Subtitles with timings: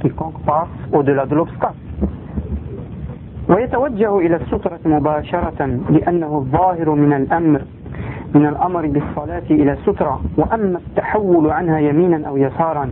[0.00, 1.76] quiconque passe au-delà de l'obstacle.
[3.50, 7.60] ويتوجه إلى السترة مباشرة لأنه الظاهر من الأمر
[8.34, 12.90] من الأمر بالصلاة إلى السترة وأما التحول عنها يمينا أو يسارا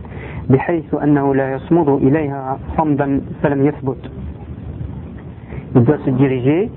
[0.49, 4.11] بحيث أنه لا يصمد إليها صمدا فلم يثبت
[5.75, 6.71] Il doit se diriger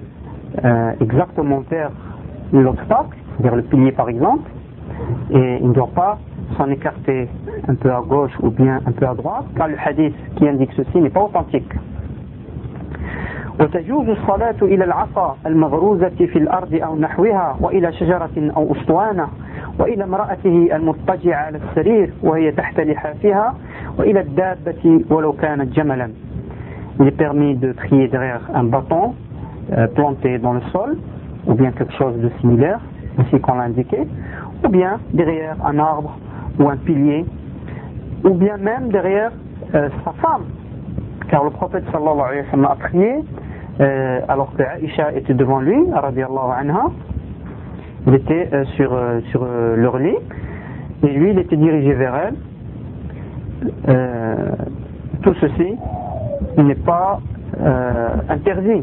[0.64, 1.90] euh, exactement vers
[2.52, 4.50] l'obstacle, vers le pilier par exemple,
[5.30, 6.18] et il ne doit pas
[6.61, 7.27] s'en écarter
[7.67, 10.71] un peu à gauche ou bien un peu à droite, car le hadith qui indique
[10.75, 11.73] ceci n'est pas authentique.
[13.59, 19.27] وتجوز الصلاة إلى العصا المغروزة في الأرض أو نحوها وإلى شجرة أو أسطوانة
[19.79, 23.55] وإلى امرأته المضطجعة على السرير وهي تحت لحافها
[23.99, 26.09] وإلى الدابة ولو كانت جملا
[26.99, 29.13] Il est permis de prier derrière un bâton
[29.71, 30.97] euh, planté dans le sol
[31.47, 32.79] ou bien quelque chose de similaire,
[33.19, 33.99] ainsi qu'on l'a indiqué,
[34.65, 36.17] ou bien derrière un arbre
[36.58, 37.24] ou un pilier,
[38.24, 39.32] ou bien même derrière
[39.74, 40.44] euh, sa femme.
[41.28, 43.24] Car le prophète a prié
[43.80, 46.90] euh, alors que Aïcha était devant lui, anha,
[48.06, 48.94] il était euh, sur,
[49.30, 50.16] sur leur lit,
[51.02, 52.34] et lui il était dirigé vers elle.
[55.22, 55.76] Tout ceci
[56.58, 57.20] n'est pas
[58.28, 58.82] interdit.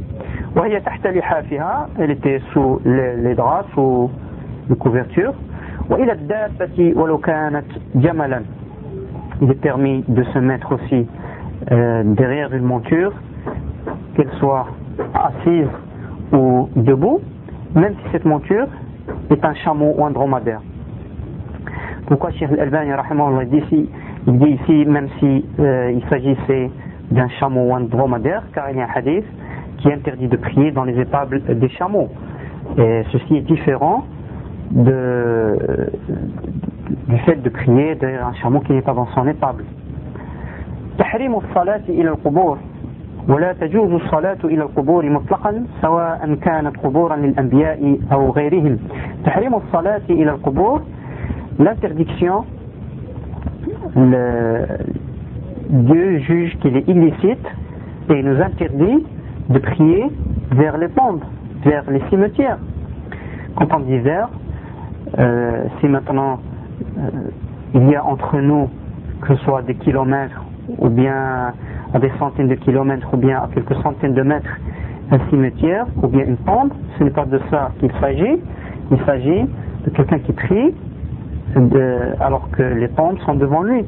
[2.00, 4.10] Elle était sous les, les draps, sous
[4.70, 5.34] les couvertures.
[9.42, 11.08] Il est permis de se mettre aussi
[11.72, 13.12] euh, derrière une monture,
[14.16, 14.68] qu'elle soit
[15.16, 15.68] assise
[16.32, 17.22] ou debout,
[17.74, 18.68] même si cette monture
[19.32, 20.62] est un chameau ou un dromadaire.
[22.06, 22.92] Pourquoi Cheikh Al-Albani
[23.50, 23.90] dit ici,
[24.28, 26.70] il dit ici, même si euh, il s'agissait
[27.10, 29.26] d'un chameau ou un dromadaire, car il y a un hadith
[29.80, 32.10] qui interdit de prier dans les étables des chameaux.
[32.78, 34.06] Et ceci est différent
[34.71, 35.91] de,
[37.09, 39.65] du fait de prier derrière un chameau qui n'est pas dans son étable.
[40.99, 42.59] تحريم الصلاة إلى القبور
[43.29, 48.79] ولا تجوز الصلاة إلى القبور مطلقا سواء كانت قبورا للأنبياء أو غيرهم
[49.25, 50.83] تحريم الصلاة إلى القبور
[51.59, 52.45] l'interdiction
[55.71, 57.47] Dieu juge qu'il est illicite
[58.11, 59.05] et il nous interdit
[59.49, 60.05] de prier
[60.53, 61.23] vers les tombes,
[61.65, 62.59] vers les cimetières.
[63.57, 64.29] Quand on dit vers,
[65.19, 66.41] euh, si maintenant
[66.99, 67.11] euh,
[67.75, 68.69] il y a entre nous,
[69.23, 70.43] que ce soit des kilomètres,
[70.79, 71.53] ou bien
[71.93, 74.59] à des centaines de kilomètres, ou bien à quelques centaines de mètres,
[75.11, 78.41] un cimetière, ou bien une tombe, ce n'est pas de ça qu'il s'agit,
[78.91, 79.45] il s'agit
[79.85, 80.75] de quelqu'un qui prie
[81.55, 83.85] de, alors que les tombes sont devant lui.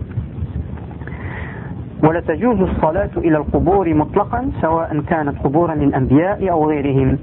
[2.03, 7.19] ولا تجوز الصلاة إلى القبور مطلقا سواء كانت قبورا للأنبياء أو غيرهم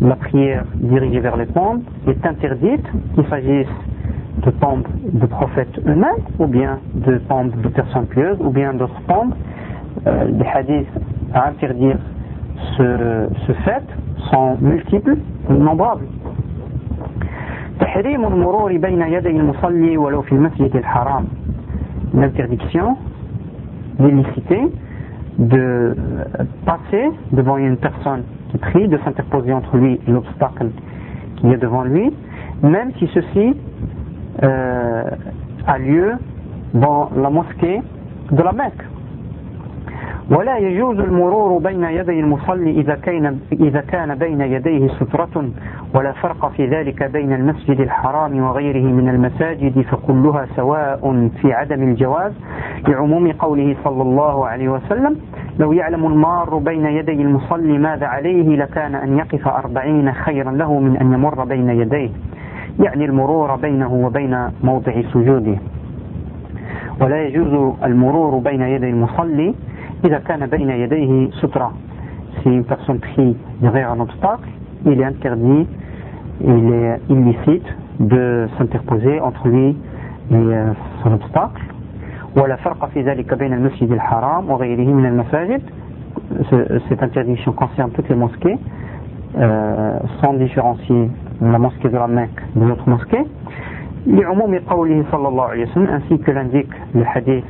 [0.00, 3.68] la prière dirigée vers les tombes est interdite, qu'il s'agisse
[4.44, 9.00] de tombes de prophètes eux-mêmes, ou bien de tombes de personnes pieuses, ou bien d'autres
[9.06, 9.34] tombes.
[10.06, 10.88] Euh, les hadiths
[11.34, 11.98] à interdire
[12.76, 13.84] ce, ce fait
[14.30, 15.16] sont multiples,
[15.48, 16.06] nombrables.
[17.80, 21.24] تحريم المرور بين يدي المصلي ولو في المسجد الحرام
[22.14, 22.96] l'interdiction
[23.98, 24.60] l'illicité
[25.37, 25.95] de
[26.65, 30.69] passer devant une personne qui prie, de s'interposer entre lui et l'obstacle
[31.37, 32.11] qui est devant lui,
[32.63, 33.55] même si ceci
[34.43, 35.03] euh,
[35.67, 36.13] a lieu
[36.73, 37.81] dans la mosquée
[38.31, 38.83] de la Mecque.
[40.31, 45.49] ولا يجوز المرور بين يدي المصلي إذا كان, إذا كان بين يديه سترة
[45.95, 52.33] ولا فرق في ذلك بين المسجد الحرام وغيره من المساجد فكلها سواء في عدم الجواز.
[52.87, 55.15] لعموم قوله صلى الله عليه وسلم
[55.59, 60.97] لو يعلم المار بين يدي المصلي ماذا عليه لكان أن يقف أربعين خيرا له من
[60.97, 62.09] أن يمر بين يديه.
[62.79, 65.57] يعني المرور بينه وبين موضع سجوده.
[67.01, 69.55] ولا يجوز المرور بين يدي المصلي
[70.04, 71.72] إذا كان بين يديه سترة
[72.42, 74.48] si une personne prie derrière un obstacle,
[74.86, 75.66] il est interdit,
[76.40, 77.66] il est illicite
[78.00, 79.76] de s'interposer entre lui
[80.30, 81.62] et euh, son obstacle.
[82.36, 85.62] ولا فرق في ذلك بين المسجد الحرام وغيره من المساجد
[86.88, 88.56] cette interdiction concerne toutes les mosquées
[89.36, 91.10] euh, sans différencier
[91.42, 93.26] la mosquée de la Mecque de l'autre mosquée
[94.06, 97.44] لعموم قوله صلى الله عليه وسلم ainsi que l'indique le hadith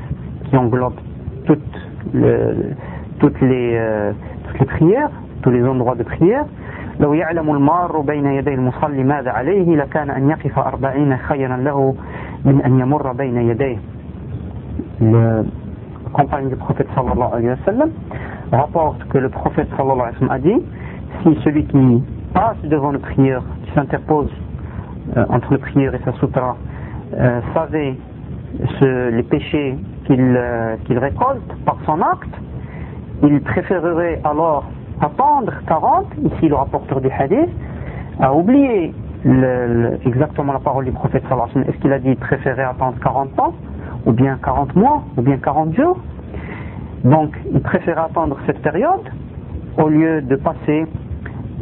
[0.50, 0.99] qui englobe
[1.46, 1.78] toutes
[2.13, 2.74] le,
[3.19, 4.12] toutes, les, euh,
[4.45, 5.09] toutes les prières,
[5.42, 6.45] tous les endroits de prière.
[7.00, 11.95] لو يعلم المار بين يدي المصلي ماذا عليه لكان أن يقف أربعين خيرا له
[12.45, 13.77] من أن يمر بين يديه
[15.01, 15.45] le
[16.13, 17.89] compagnon du prophète sallallahu alayhi wa sallam
[18.51, 20.63] rapporte que le prophète sallallahu alayhi wa sallam a dit
[21.24, 22.03] si celui qui
[22.33, 24.31] passe devant le prieur, qui s'interpose
[25.15, 26.57] euh, entre le prieur et sa sutra,
[27.13, 27.95] euh, savait
[28.80, 29.75] ce, les péchés
[30.09, 32.42] euh, qu'il récolte par son acte,
[33.24, 34.65] il préférerait alors
[35.01, 37.50] attendre 40, ici le rapporteur du hadith,
[38.19, 38.94] a oublié
[40.06, 43.39] exactement la parole du prophète sallallahu alayhi wa Est-ce qu'il a dit préférer attendre 40
[43.39, 43.54] ans,
[44.06, 45.98] ou bien 40 mois, ou bien 40 jours?
[47.03, 49.10] Donc il préférait attendre cette période
[49.77, 50.86] au lieu de passer,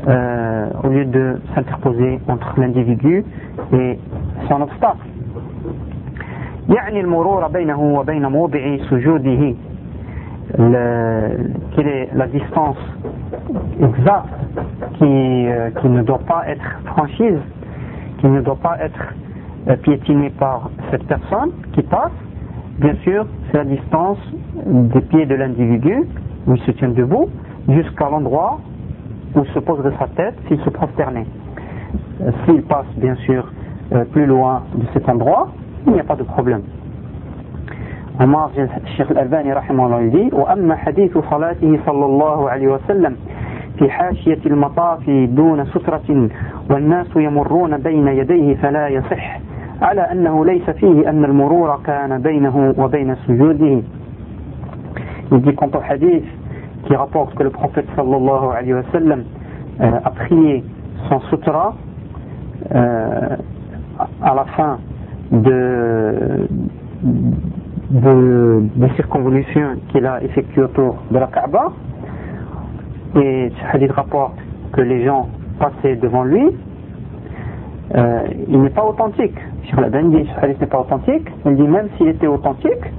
[0.08, 3.26] euh, au lieu de s'interposer entre l'individu
[3.74, 4.00] et
[4.48, 5.08] son obstacle.
[6.69, 9.55] يعني المرور بينه وبين موضع سجوده
[10.57, 12.77] quelle est la distance
[13.81, 14.29] exacte
[14.99, 17.39] qui, euh, qui, ne doit pas être franchise,
[18.19, 19.15] qui ne doit pas être
[19.69, 22.13] euh, piétinée par cette personne qui passe.
[22.79, 24.19] Bien sûr, c'est la distance
[24.67, 26.05] des pieds de l'individu,
[26.47, 27.29] où il se tient debout,
[27.69, 28.59] jusqu'à l'endroit
[29.35, 31.27] où se poserait sa tête s'il se prosternait.
[32.23, 33.47] Euh, s'il passe, bien sûr,
[34.13, 35.49] plus loin de cet endroit,
[35.88, 36.62] il n'y a pas de problème.
[38.20, 38.52] عمار
[38.84, 43.16] الشيخ الألباني رحمه الله يقول وأما حديث صلاته صلى الله عليه وسلم
[43.80, 46.30] في حاشية المطاف دون سترة
[46.70, 49.40] والناس يمرون بين يديه فلا يصح
[49.82, 53.82] على أنه ليس فيه أن المرور كان بينه وبين سجوده
[55.32, 56.24] Il dit quant au hadith
[56.86, 59.24] qui rapporte que le prophète sallallahu alayhi wa sallam
[59.82, 60.64] euh, a prié
[61.10, 61.74] son sutra
[62.76, 63.36] euh,
[64.22, 64.78] à la fin
[65.32, 66.48] de,
[67.92, 71.72] de, circonvolution qu'il a effectué autour de la Kaaba.
[73.16, 74.38] Et ce rapporte
[74.74, 75.30] que les gens
[75.60, 76.46] passaient devant lui.
[77.96, 79.38] Euh, il n'est pas authentique.
[79.64, 81.28] Sur la dit ce n'est pas authentique.
[81.46, 82.92] Il dit même s'il était authentique,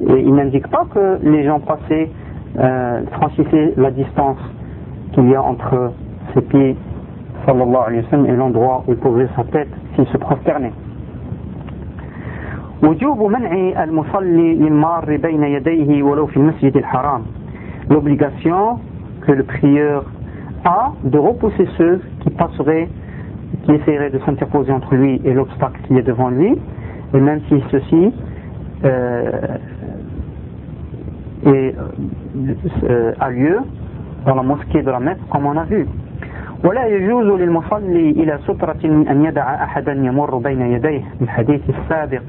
[0.00, 2.10] il n'indique pas que les gens passaient,
[2.58, 4.38] euh, franchissaient la distance
[5.12, 5.92] qu'il y a entre
[6.34, 6.76] ses pieds
[7.46, 10.72] sallallahu alayhi wa et l'endroit où il posait sa tête s'il se prosternait.
[12.83, 17.21] وجوب منع المصلي للمار بين يديه ولو في المسجد الحرام
[17.89, 18.79] l'obligation
[19.25, 20.03] que le prieur
[20.65, 22.87] a de repousser ceux qui passeraient
[23.63, 26.55] qui essaieraient de s'interposer entre lui et l'obstacle qui est devant lui
[27.13, 28.13] et même si ceci
[28.85, 29.57] euh,
[31.45, 31.75] est,
[32.83, 33.57] euh, a lieu
[34.25, 35.87] dans la mosquée de la Mecque comme on a vu
[36.63, 42.23] ولا يجوز للمصلي إلى سترة أن يدع أحدا يمر بين يديه الحديث السابق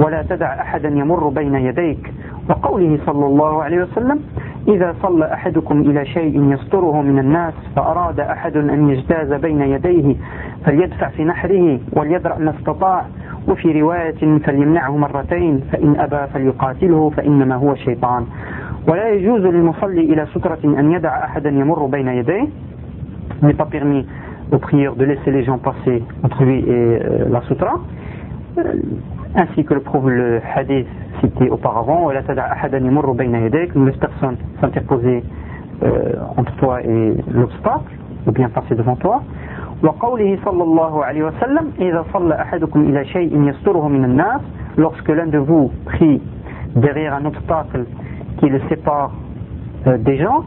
[0.00, 2.12] ولا تدع أحدا يمر بين يديك.
[2.50, 4.20] وقوله صلى الله عليه وسلم
[4.68, 10.16] إذا صلى أحدكم إلى شيء يستره من الناس فأراد أحد أن يجتاز بين يديه
[10.64, 13.04] فليدفع في نحره وليدرأ ما استطاع.
[13.48, 18.26] وفي رواية فليمنعه مرتين فإن أبى فليقاتله فإنما هو شيطان.
[18.88, 22.48] ولا يجوز للمصلي إلى سترة أن يدع أحدا يمر بين يديه.
[23.42, 24.06] N'est pas permis
[24.52, 27.80] aux prières de laisser les gens passer entre lui et euh, la sutra.
[29.35, 30.87] ainsi que le prouve le hadith
[31.21, 35.23] cité auparavant, ne laisse personne s'interposer
[35.83, 37.93] euh, entre toi et l'obstacle,
[38.25, 39.21] ou bien passer devant toi.
[39.83, 44.41] وقوله صلى الله عليه وسلم إذا صلى أحدكم إلى شيء يستره من الناس
[44.77, 46.19] lorsque l'un de vous prie
[46.75, 47.85] derrière un obstacle
[48.39, 49.11] qui le sépare
[49.85, 50.43] euh, des gens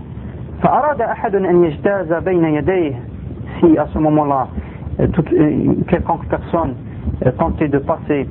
[0.62, 2.94] فأراد أحد أن يجتاز بين يديه
[3.60, 4.48] si à ce moment-là
[5.00, 6.74] euh, toute, euh, quelconque personne
[7.24, 8.28] euh, tentait de passer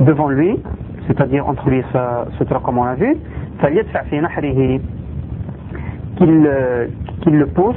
[0.00, 0.58] devant lui,
[1.06, 3.16] c'est-à-dire entre lui et sa sutra comme on l'a vu,
[6.16, 6.50] qu'il
[7.22, 7.76] qu'il le pousse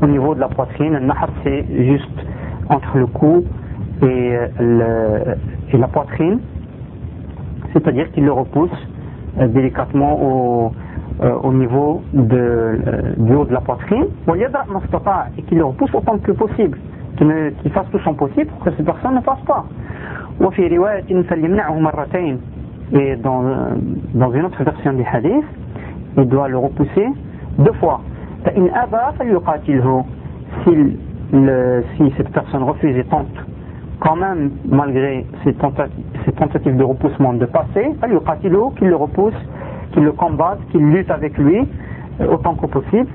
[0.00, 0.98] au niveau de la poitrine.
[0.98, 2.26] Nahar c'est juste
[2.68, 3.44] entre le cou
[4.02, 5.36] et, le,
[5.72, 6.40] et la poitrine,
[7.72, 8.70] c'est-à-dire qu'il le repousse
[9.40, 10.72] euh, délicatement au,
[11.22, 14.06] euh, au niveau de, euh, du haut de la poitrine,
[15.38, 16.78] et qu'il le repousse autant que possible,
[17.16, 19.64] qu'il fasse tout son possible pour que cette personne ne passe pas
[20.41, 22.39] وفي رواية فليمنعه مرتين
[22.93, 23.43] et dans,
[24.13, 25.43] dans une autre version du hadith
[26.17, 27.07] il doit le repousser
[27.59, 27.99] deux fois
[28.45, 30.05] فإن أبى فليقاتله
[30.63, 30.71] si,
[31.33, 33.27] le, si cette personne refuse et tente
[33.99, 39.33] quand même malgré ses tentatives, ses tentatives de repoussement de passer فليقاتله qu'il le repousse
[39.91, 41.67] qu'il le combatte qu'il lutte avec lui
[42.21, 43.07] euh, autant que possible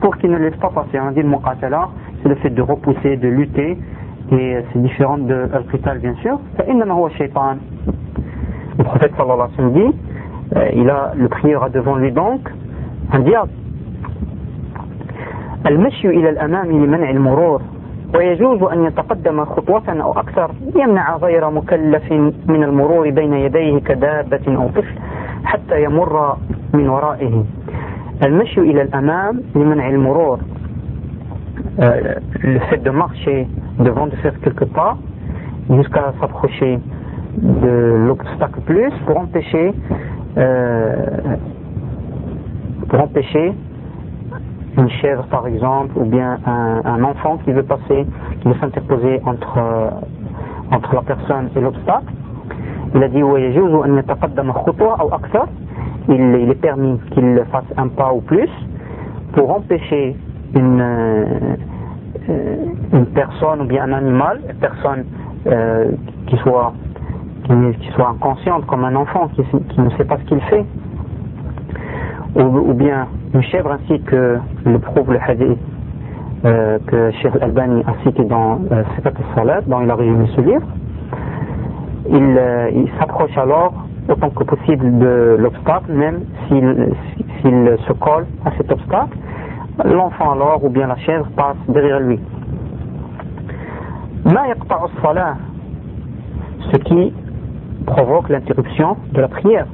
[0.00, 1.88] pour qu'il ne laisse pas passer on dit le muqatala
[2.22, 3.76] c'est le fait de repousser de lutter
[4.33, 6.39] et c'est différent de Al-Qital bien sûr,
[8.77, 9.95] le prophète sallallahu alayhi wa sallam dit,
[10.55, 12.41] euh, il a le prieur devant lui donc
[13.11, 13.51] un diable.
[15.65, 17.61] المشي إلى الأمام لمنع المرور
[18.15, 22.11] ويجوز أن يتقدم خطوة أو أكثر يمنع غير مكلف
[22.47, 24.95] من المرور بين يديه كدابة أو طفل
[25.45, 26.37] حتى يمر
[26.73, 27.43] من ورائه
[28.25, 30.39] المشي إلى الأمام لمنع المرور
[31.77, 33.47] le fait de marcher
[33.79, 34.97] devant de faire quelques pas
[35.69, 36.79] jusqu'à s'approcher
[37.37, 39.73] de l'obstacle plus pour empêcher
[42.89, 43.53] pour empêcher
[44.77, 48.05] une chèvre par exemple, ou bien un, enfant qui veut passer,
[48.41, 49.59] qui veut s'interposer entre,
[50.71, 52.13] entre la personne et l'obstacle.
[52.95, 53.19] Il a dit
[56.09, 58.49] il, il est permis qu'il fasse un pas ou plus
[59.33, 60.15] pour empêcher
[60.55, 61.55] une, euh,
[62.93, 65.05] une personne ou bien un animal, une personne
[65.47, 65.91] euh,
[66.27, 66.73] qui, soit,
[67.45, 69.41] qui, soit inconsciente comme un enfant qui,
[69.81, 70.65] ne sait pas ce qu'il fait,
[72.35, 75.59] ou, bien une chèvre ainsi que le prouve le hadith
[76.45, 80.67] euh, que Cheikh Al-Albani a cité dans euh, al-Salat, dont il a résumé ce livre,
[82.09, 82.41] il,
[82.75, 83.73] il s'approche alors
[84.09, 89.17] autant que possible de l'obstacle, même s'il se colle à cet obstacle,
[89.85, 92.19] l'enfant alors ou bien la chèvre passe derrière lui.
[96.71, 97.13] Ce qui
[97.85, 99.67] provoque l'interruption de la prière.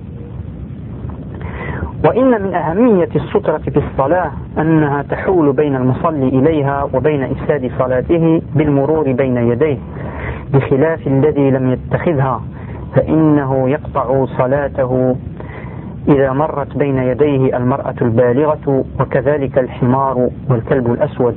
[2.06, 9.12] وإن من أهمية السترة في الصلاة أنها تحول بين المصلي إليها وبين إفساد صلاته بالمرور
[9.12, 9.78] بين يديه
[10.54, 12.42] بخلاف الذي لم يتخذها
[12.96, 15.16] فإنه يقطع صلاته
[16.09, 21.37] إذا مرت بين يديه المرأة البالغة وكذلك الحمار والكلب الأسود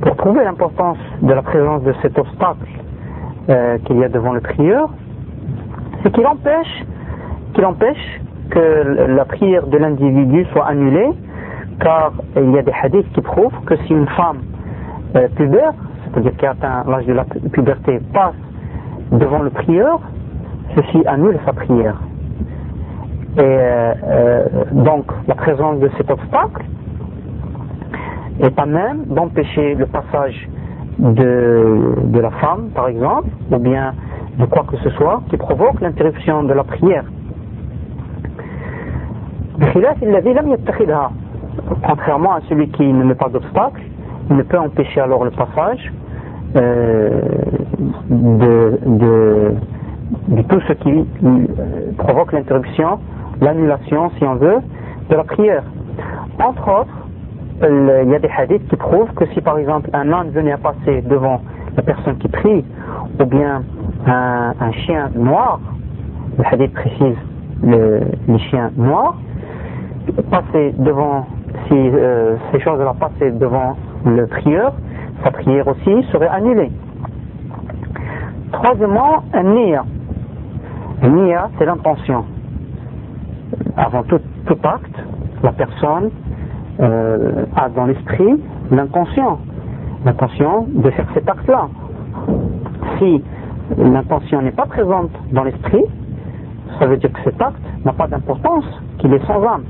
[0.00, 2.68] Pour prouver l'importance de la présence de cet obstacle
[3.50, 4.88] euh, qu'il y a devant le prieur,
[6.02, 6.84] c'est qu'il empêche,
[7.52, 8.20] qu'il empêche
[8.50, 11.10] que la prière de l'individu soit annulée,
[11.80, 14.38] car il y a des hadiths qui prouvent que si une femme
[15.16, 15.72] euh, pubère,
[16.04, 18.36] c'est-à-dire qui atteint l'âge de la puberté, passe
[19.12, 20.00] devant le prieur,
[20.76, 21.96] ceci annule sa prière.
[23.35, 26.63] Et euh, euh, donc la présence de cet obstacle
[28.39, 30.47] est à même d'empêcher le passage
[30.99, 33.93] de, de la femme, par exemple, ou bien
[34.37, 37.05] de quoi que ce soit qui provoque l'interruption de la prière.
[41.85, 43.81] Contrairement à celui qui ne met pas d'obstacle,
[44.29, 45.91] il ne peut empêcher alors le passage
[46.55, 47.21] euh,
[48.09, 51.05] de, de, tout ce qui
[51.97, 52.99] provoque l'interruption,
[53.43, 54.59] l'annulation, si on veut,
[55.09, 55.63] de la prière.
[56.39, 57.07] Entre autres,
[57.61, 60.57] il y a des hadiths qui prouvent que si par exemple un âne venait à
[60.57, 61.41] passer devant
[61.77, 62.65] la personne qui prie,
[63.19, 63.63] ou bien
[64.07, 65.59] un, un chien noir,
[66.37, 67.15] le hadith précise
[67.63, 69.15] le, les chiens noirs,
[70.29, 71.25] passer devant,
[71.67, 74.73] si euh, ces choses-là passaient devant le prieur,
[75.23, 76.71] sa prière aussi serait annulée.
[78.51, 79.85] Troisièmement, un nia.
[81.01, 82.25] Nia, c'est l'intention
[83.76, 84.98] Avant tout, tout, acte,
[85.42, 86.10] la personne
[86.80, 89.38] euh, a dans l'esprit l'intention.
[90.04, 91.68] L'intention de faire cet acte-là.
[92.98, 93.22] Si
[93.76, 95.84] l'intention n'est pas présente dans l'esprit,
[96.78, 98.64] ça veut dire que cet acte n'a pas d'importance,
[98.98, 99.64] qu'il est sans âme.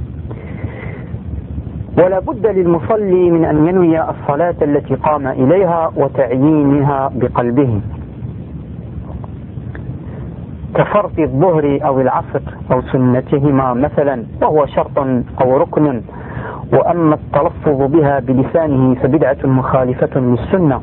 [1.99, 7.81] ولا بد للمصلي من أن ينوي الصلاة التي قام إليها وتعيينها بقلبه
[10.75, 14.98] كفرض الظهر أو العصر أو سنتهما مثلا وهو شرط
[15.42, 16.01] أو ركن.
[16.74, 20.82] وأما التلفظ بها بلسانه فبدعة مخالفة للسنة.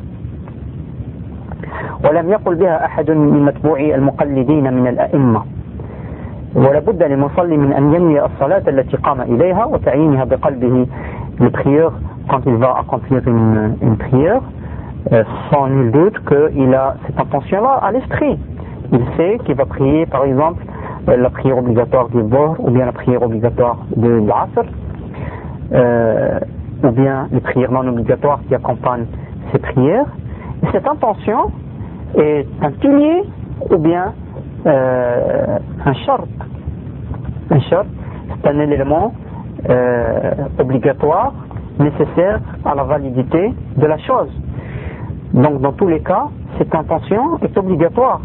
[2.05, 5.41] ولم يقل بها أحد من متبوعي المقلدين من الأئمة.
[6.55, 10.87] ولا بد للمصلي من أن ينوي الصلاة التي قام إليها وتعيينها بقلبه.
[11.49, 11.93] Prieur
[12.29, 14.41] quand il va accomplir une, une prière
[15.11, 18.37] euh, sans nul doute qu'il a cette intention-là à l'esprit.
[18.91, 20.63] Il sait qu'il va prier par exemple
[21.07, 24.65] euh, la prière obligatoire du bord ou bien la prière obligatoire de l'asr
[25.73, 26.39] euh,
[26.83, 29.05] ou bien les prières non obligatoires qui accompagnent
[29.51, 30.05] ces prières
[30.63, 31.51] et cette intention
[32.15, 33.23] est un pilier
[33.69, 34.13] ou bien
[34.65, 36.27] euh, un short.
[37.49, 37.87] Un short,
[38.29, 39.13] c'est un élément
[40.57, 41.33] obligatoire,
[41.79, 44.29] nécessaire à la validité de la chose.
[45.33, 48.21] Donc dans tous les cas, cette intention est obligatoire.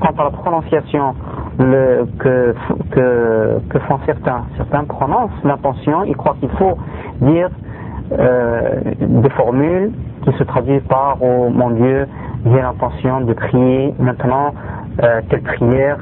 [0.00, 1.14] Quant à la prononciation
[1.58, 2.54] que,
[2.90, 6.78] que, que, font certains, certains prononcent l'intention, ils croient qu'il faut
[7.20, 7.50] dire
[8.12, 9.92] euh, des formules
[10.24, 12.06] qui se traduisent par oh mon Dieu,
[12.46, 14.54] j'ai l'intention de prier maintenant
[15.02, 15.98] euh, telle prière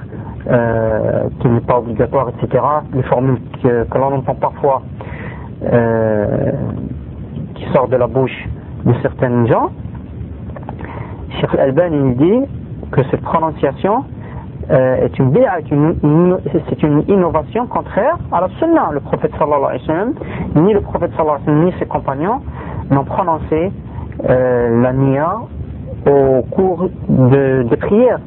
[0.49, 2.63] euh, qui n'est pas obligatoire, etc.
[2.95, 4.83] Les formules que, l'on entend parfois
[5.65, 6.53] euh,
[7.55, 8.49] qui sortent de la bouche
[8.85, 9.71] de certains gens.
[11.40, 12.42] Cheikh Al-Ban il dit
[12.92, 14.04] que cette prononciation
[14.70, 16.38] est une
[16.70, 18.92] c'est une innovation contraire à la sunna.
[18.94, 20.14] Le prophète sallallahu alayhi wa sallam,
[20.56, 22.40] ni le prophète sallallahu alayhi wa sallam, ni ses compagnons
[22.92, 23.72] n'ont prononcé
[24.24, 25.36] la nia
[26.08, 28.20] au cours de, de prière.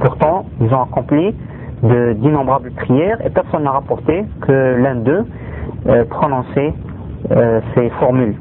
[0.00, 1.34] pourtant ils ont accompli
[1.82, 5.24] d'innombrables prières et personne n'a rapporté que l'un d'eux
[5.88, 6.72] euh, prononçait
[7.32, 8.36] euh, ces formules.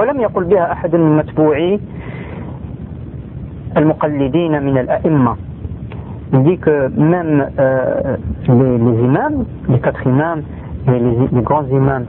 [0.00, 1.80] ولم يقل بها أحد من متبوعي
[3.75, 5.37] al-muqallidina min al-a'imma.
[6.33, 8.17] Il dit que même euh,
[8.47, 10.41] les, imams, les quatre imams,
[10.87, 12.05] les, grands imams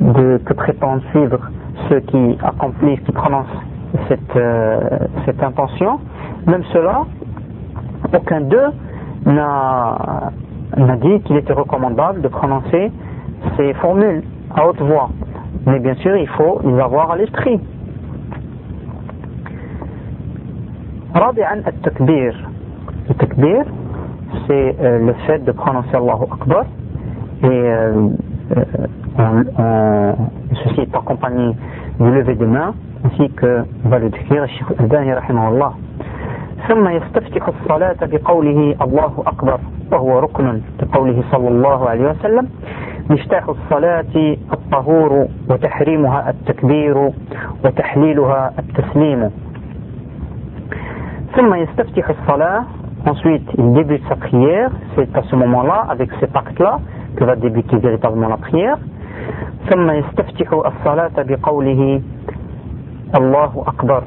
[0.00, 1.38] de, que prétendent suivre
[1.88, 3.46] ceux qui accomplissent, qui prononcent
[4.08, 4.80] cette, euh,
[5.42, 5.98] intention,
[6.46, 7.04] même cela,
[8.14, 8.70] aucun d'eux
[9.26, 10.32] n'a
[11.02, 12.90] dit qu'il était recommandable de prononcer
[13.56, 14.22] ces formules
[14.54, 15.10] à haute voix.
[15.66, 17.60] Mais bien sûr, il faut les avoir à l'esprit.
[21.16, 22.48] رابعا التكبير.
[23.10, 23.64] التكبير
[24.50, 26.64] euh, le fait de prononcer Allahu Akbar
[27.42, 28.08] et euh,
[30.64, 31.54] ceci est accompagné
[32.00, 32.74] du lever de main
[33.04, 35.72] ainsi que va le décrire Cheikh Al-Albani rahimahullah.
[36.68, 39.58] ثم يستفتح الصلاة بقوله الله أكبر
[39.92, 42.48] وهو ركن بقوله صلى الله عليه وسلم.
[43.10, 47.10] مفتاح الصلاة الطهور وتحريمها التكبير
[47.64, 49.30] وتحليلها التسليم.
[53.05, 56.79] ensuite il débute sa prière c'est à ce moment-là avec cet acte-là
[57.15, 58.77] que va débuter véritablement la prière
[59.69, 62.01] ثم يستفتح الصلاة بقوله
[63.15, 64.03] الله أكبر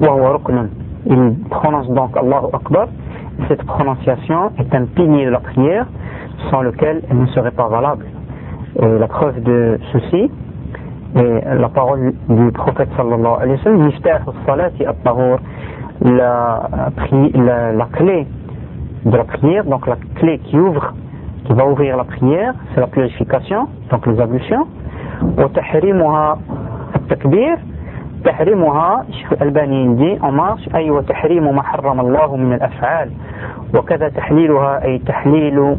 [0.00, 0.68] وهو ركن
[1.06, 2.86] il prononce donc Allahu Akbar.
[3.48, 5.86] Cette prononciation est un pilier de la prière
[6.50, 8.06] sans lequel elle ne serait pas valable.
[8.80, 10.30] Et la preuve de ceci
[11.16, 13.90] est la parole du prophète sallallahu alayhi wa
[14.44, 15.38] sallam
[16.01, 16.69] La,
[17.33, 18.27] la, la clé
[19.05, 20.93] de la prière, donc la clé qui ouvre,
[21.45, 24.67] qui va ouvrir la prière, c'est la purification, donc les ablutions.
[25.37, 26.37] وتحريمها
[26.95, 27.57] التكبير
[28.25, 33.09] تحريمها الشيخ الألباني دي en marche أي وتحريم ما حرم الله من الأفعال
[33.77, 35.75] وكذا تحليلها أي تحليل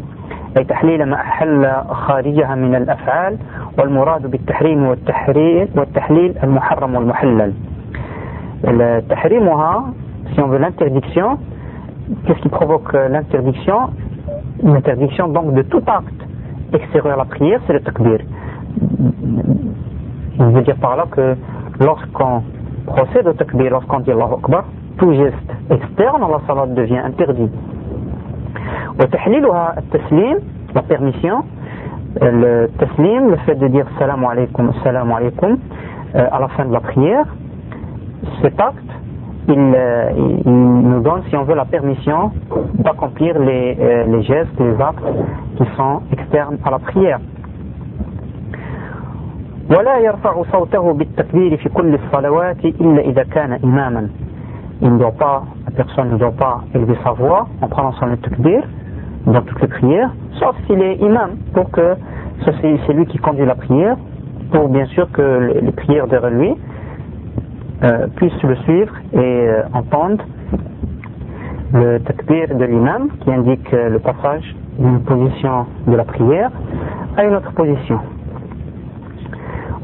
[0.57, 3.37] أي تحليل ما أحل خارجها من الأفعال
[3.77, 7.53] والمراد بالتحريم والتحريل والتحليل المحرم والمحلل
[9.09, 9.93] تحريمها
[10.33, 11.37] si on veut l'interdiction
[12.25, 13.91] qu'est-ce qui provoque l'interdiction?
[14.63, 16.21] Une interdiction donc de tout acte
[16.73, 18.19] extérieur à la prière c'est le takbir.
[20.39, 21.35] Il veut dire par là que
[21.79, 22.43] lorsqu'on
[22.85, 24.65] procède au takbir, lorsqu'on dit Allahu Akbar,
[24.97, 25.35] tout geste
[25.69, 27.49] externe à la salat devient interdit.
[30.75, 31.43] la permission,
[32.21, 35.57] le taslim, le fait de dire salam alaykum, salam alaykum
[36.15, 37.25] euh, à la fin de la prière,
[38.41, 38.77] cet acte,
[39.48, 40.10] il, euh,
[40.46, 42.30] il, nous donne, si on veut, la permission
[42.74, 45.04] d'accomplir les, euh, les gestes, les actes
[45.56, 47.20] qui sont externes à la prière.
[49.70, 54.08] ولا يرفع صوته بالتكبير في كل الصلوات إلا إذا كان إماما
[54.82, 58.16] il ne doit pas, la personne ne doit pas élever sa voix en prononçant le
[58.16, 58.62] takbir
[59.26, 61.94] dans toutes les prières, sauf s'il est imam, pour que
[62.44, 63.96] c'est lui qui conduit la prière,
[64.52, 66.54] pour bien sûr que les, prières derrière lui
[67.82, 70.24] euh, puissent le suivre et euh, entendre
[71.72, 76.50] le takbir de l'imam qui indique euh, le passage d'une position de la prière
[77.16, 77.98] à une autre position.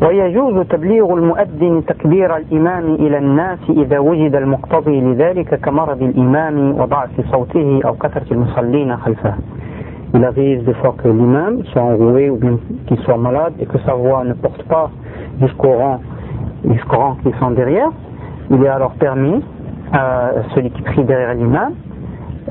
[0.02, 7.80] ويجوز تبليغ المؤذن تكبير الإمام إلى الناس إذا وجد المقتضي لذلك كمرض الإمام وضعف صوته
[7.84, 9.34] أو كثرة المصلين خلفه.
[10.14, 13.78] Il arrive des fois que l'imam soit enroué ou bien qu'il soit malade et que
[13.86, 14.90] sa voix ne porte pas
[15.40, 16.00] jusqu'au rang,
[16.73, 17.89] jusqu'au rang qui sont derrière.
[18.49, 19.43] Il est alors permis
[19.93, 21.73] à celui qui prie derrière l'imam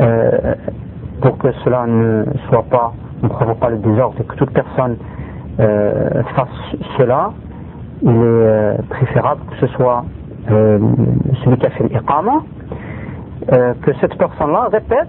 [0.00, 0.54] euh,
[1.20, 4.96] pour que cela ne soit pas, ne provoque pas le désordre et que toute personne
[5.60, 6.48] euh, fasse
[6.98, 7.30] cela,
[8.02, 10.04] il est euh, préférable que ce soit
[10.50, 10.78] euh,
[11.42, 12.42] celui qui a fait l'iqama,
[13.52, 15.08] euh, que cette personne-là répète,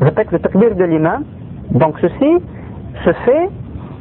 [0.00, 1.24] répète le takbir de l'imam.
[1.72, 2.42] Donc ceci
[3.04, 3.48] se fait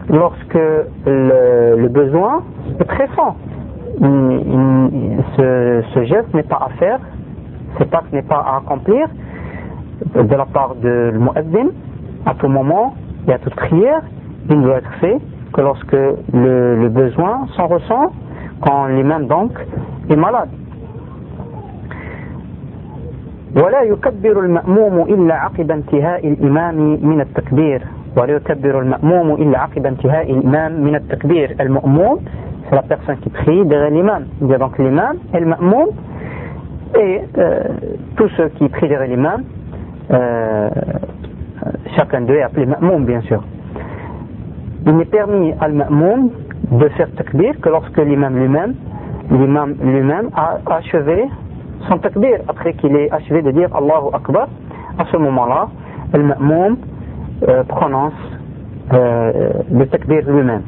[0.09, 0.57] lorsque
[1.05, 2.43] le, besoin
[2.79, 3.35] est pressant
[5.36, 6.98] Ce, ce, geste n'est pas à faire,
[7.78, 9.06] cet acte n'est pas à accomplir
[10.14, 11.68] de la part de muezzin
[12.26, 12.94] à tout moment
[13.28, 14.02] et à toute prière,
[14.50, 15.18] il doit être fait
[15.52, 18.12] que lorsque le, le besoin s'en ressent,
[18.60, 19.52] quand l'imam donc
[20.10, 20.50] est malade.
[23.56, 27.82] ولا يكبر المأموم إلا عقب انتهاء الإمام من التكبير
[28.16, 32.18] ولا يكبر المأموم إلا عقب انتهاء الإمام من التكبير المأموم
[32.69, 34.25] c'est la personne qui prie derrière l'imam.
[34.41, 35.87] Il y a donc l'imam et le ma'moum.
[36.99, 37.63] Et euh,
[38.15, 39.43] tous ceux qui prient derrière l'imam
[40.11, 40.69] euh,
[41.95, 43.43] chacun d'eux est appelé ma'moum bien sûr.
[44.85, 46.29] Il n'est permis à l'imam
[46.71, 48.75] de faire takbir que lorsque l'imam lui-même
[49.31, 51.25] l'imam lui-même a achevé
[51.87, 54.47] son takbir, après qu'il ait achevé de dire Allahu Akbar,
[54.97, 55.69] à ce moment-là,
[56.13, 56.77] le ma'moum
[57.47, 58.13] euh, prononce
[58.93, 60.63] euh, le takbir lui-même.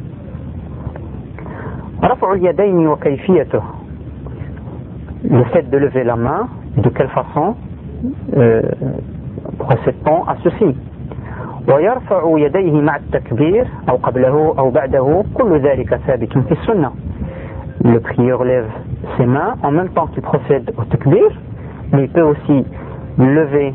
[5.29, 7.57] Le fait de lever la main, de quelle façon
[8.37, 8.63] euh,
[9.59, 10.75] procède-t-on à ceci
[11.69, 16.91] ويرفع يديه مع التكبير أو قبله أو بعده كل ذلك ثابت في السنة
[17.85, 18.69] le prieur lève
[19.17, 21.27] ses mains en même temps qu'il procède au takbir,
[21.93, 22.65] mais il peut aussi
[23.19, 23.75] lever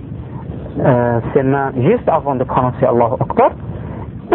[0.79, 3.51] euh, ses mains juste avant de prononcer Allahu Akbar,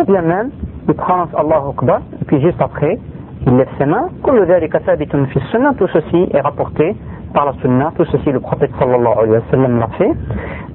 [0.01, 0.51] ou bien même
[0.88, 2.99] il prononce Allahu Akbar, et puis juste après,
[3.47, 4.10] il lève ses mains.
[4.23, 6.95] Tout ceci est rapporté
[7.34, 10.12] par la sunna, tout ceci le prophète sallallahu alayhi wa sallam l'a fait.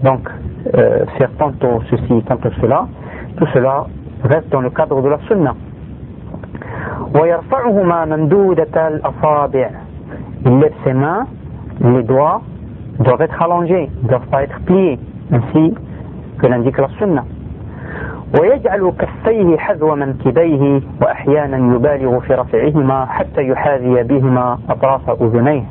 [0.02, 0.28] Donc,
[0.74, 2.86] euh, faire tantôt ceci, tantôt cela,
[3.36, 3.86] tout cela
[4.24, 5.54] reste dans le cadre de la sunna.
[10.44, 11.26] Il lève ses mains,
[11.80, 12.40] les doigts
[12.98, 14.98] doivent être allongés, ne doivent pas être pliés,
[15.32, 15.74] ainsi
[16.38, 17.24] que l'indique la sunna.
[18.40, 25.62] ويجعل كفيه حذو منكبيه وأحيانا يبالغ في رفعهما حتى يحاذي بهما أطراف أذنيه.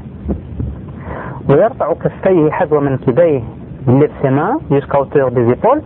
[1.50, 3.42] ويرفع كفيه حذو منكبيه
[4.94, 5.84] hauteur des épaules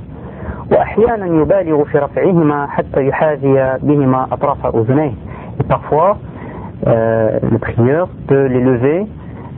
[0.72, 5.12] وأحيانا يبالغ في رفعهما حتى يحاذي بهما أطراف أذنيه.
[5.60, 6.18] Et parfois
[6.88, 9.08] euh, le prieur peut les lever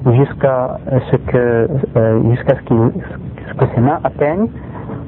[0.07, 0.79] jusqu'à
[1.11, 2.61] ce que euh, jusqu'à ce,
[3.49, 4.47] ce, que ses mains atteignent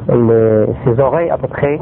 [0.08, 1.78] les, ses oreilles à peu près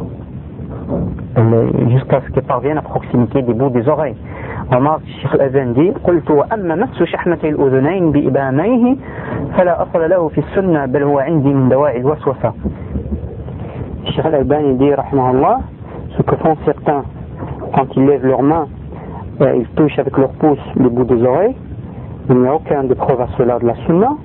[1.91, 4.17] jusqu'à ce qu'elles parviennent à proximité des bouts des oreilles.
[4.77, 8.97] وما الشيخ الأذان dit قلت وأما مس شحمة الأذنين بإباميه
[9.57, 12.53] فلا أصل له في السنة بل هو عندي من دواعي الوسوسة
[14.07, 15.57] الشيخ الألباني dit رحمه الله
[16.19, 17.05] ce que font certains
[17.75, 18.67] quand ils lèvent leurs mains
[19.41, 21.55] euh, ils touchent avec leurs pouces les bouts des oreilles
[22.31, 24.17] il n'y a aucun de preuve à cela de la sunna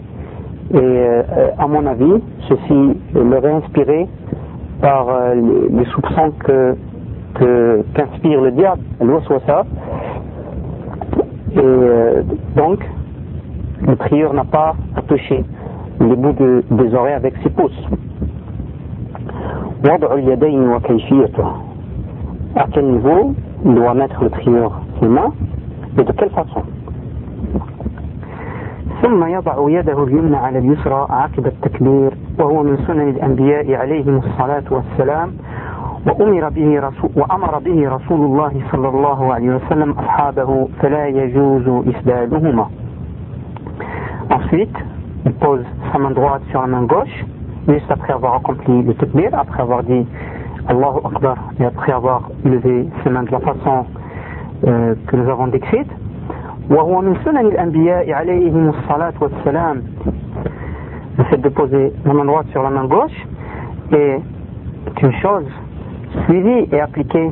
[0.72, 1.22] et euh,
[1.58, 4.08] à mon avis ceci leur est inspiré
[4.80, 5.34] par euh,
[5.70, 6.76] les, soupçons que
[7.94, 8.80] qu'inspire le diable,
[9.46, 9.64] ça.
[11.52, 12.22] Et euh,
[12.56, 12.78] donc,
[13.86, 15.44] le prieur n'a pas à toucher
[16.00, 17.88] les bouts de, des oreilles avec ses pouces.
[22.56, 25.32] À quel niveau doit mettre le prieur ses mains
[25.98, 26.62] et de quelle façon?
[29.02, 35.32] ثم يضع يده اليمنى على اليسرى عقب التكبير وهو من سنن الأنبياء عليهم الصلاة والسلام
[36.06, 42.66] وأمر به رسول وأمر به رسول الله صلى الله عليه وسلم أصحابه فلا يجوز إسدادهما
[44.28, 44.76] Ensuite,
[45.24, 47.24] il pose sa main droite sur la main gauche,
[47.68, 50.04] juste après avoir accompli le takbir, après avoir dit
[50.68, 53.86] Allahu Akbar, et après avoir levé ses mains de la façon
[54.66, 55.86] euh, que nous avons décrite.
[56.69, 59.83] وهو من سنن الأنبياء عليهم الصلاة والسلام
[61.17, 63.11] le fait de poser la main droite sur la main gauche
[63.91, 64.21] est
[65.01, 65.45] une chose
[66.25, 67.31] suivi et appliqué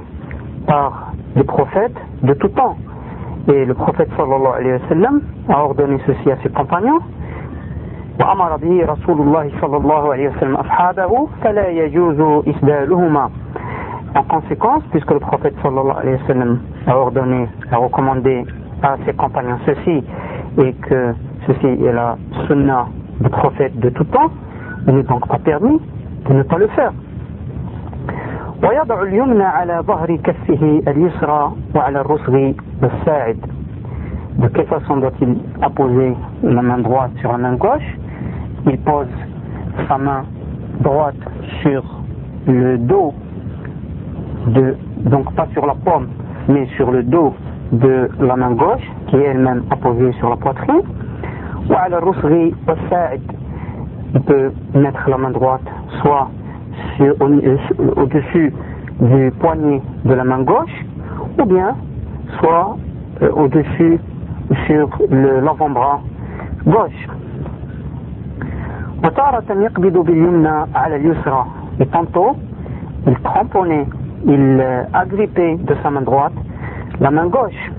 [0.68, 2.76] par les prophètes de tout temps.
[3.48, 7.00] Et le prophète sallallahu alayhi wa sallam a ordonné ceci à ses compagnons.
[8.20, 13.30] وأمر به رسول الله صلى الله عليه وسلم أصحابه فلا يجوز إسدالهما
[14.16, 18.44] En conséquence, puisque le prophète sallallahu alayhi wa sallam a ordonné, a recommandé
[18.84, 20.04] à ses compagnons ceci,
[20.58, 21.14] et que
[21.48, 22.88] ceci est la sunna
[23.22, 24.32] du prophète de tout temps,
[24.88, 25.80] il n'est donc pas permis
[26.28, 26.94] de ne pas le faire.
[28.64, 32.54] ويضع اليمنى على ظهر كفه اليسرى وعلى الرسغ
[32.84, 33.38] والساعد
[34.40, 37.98] De quelle façon doit-il apposer la main droite sur la main gauche
[38.68, 39.08] Il pose
[39.88, 40.24] sa main
[40.82, 41.16] droite
[41.62, 41.84] sur
[42.48, 43.14] le dos,
[44.48, 46.08] de, donc pas sur la paume,
[46.48, 47.34] mais sur le dos
[47.79, 50.83] de la main gauche, qui est elle-même apposée sur la poitrine.
[51.69, 52.01] Ou à la
[54.15, 55.67] il peut mettre la main droite
[56.01, 56.29] soit
[57.01, 57.15] euh,
[57.97, 58.53] au-dessus
[59.01, 60.85] du poignet de la main gauche,
[61.41, 61.75] ou bien
[62.39, 62.77] soit
[63.23, 63.99] euh, au-dessus
[64.67, 66.01] sur l'avant-bras
[66.67, 67.09] gauche.
[71.81, 72.37] Et tantôt,
[73.07, 73.87] il cramponnait,
[74.27, 76.33] il euh, agrippait de sa main droite
[77.00, 77.72] la main gauche.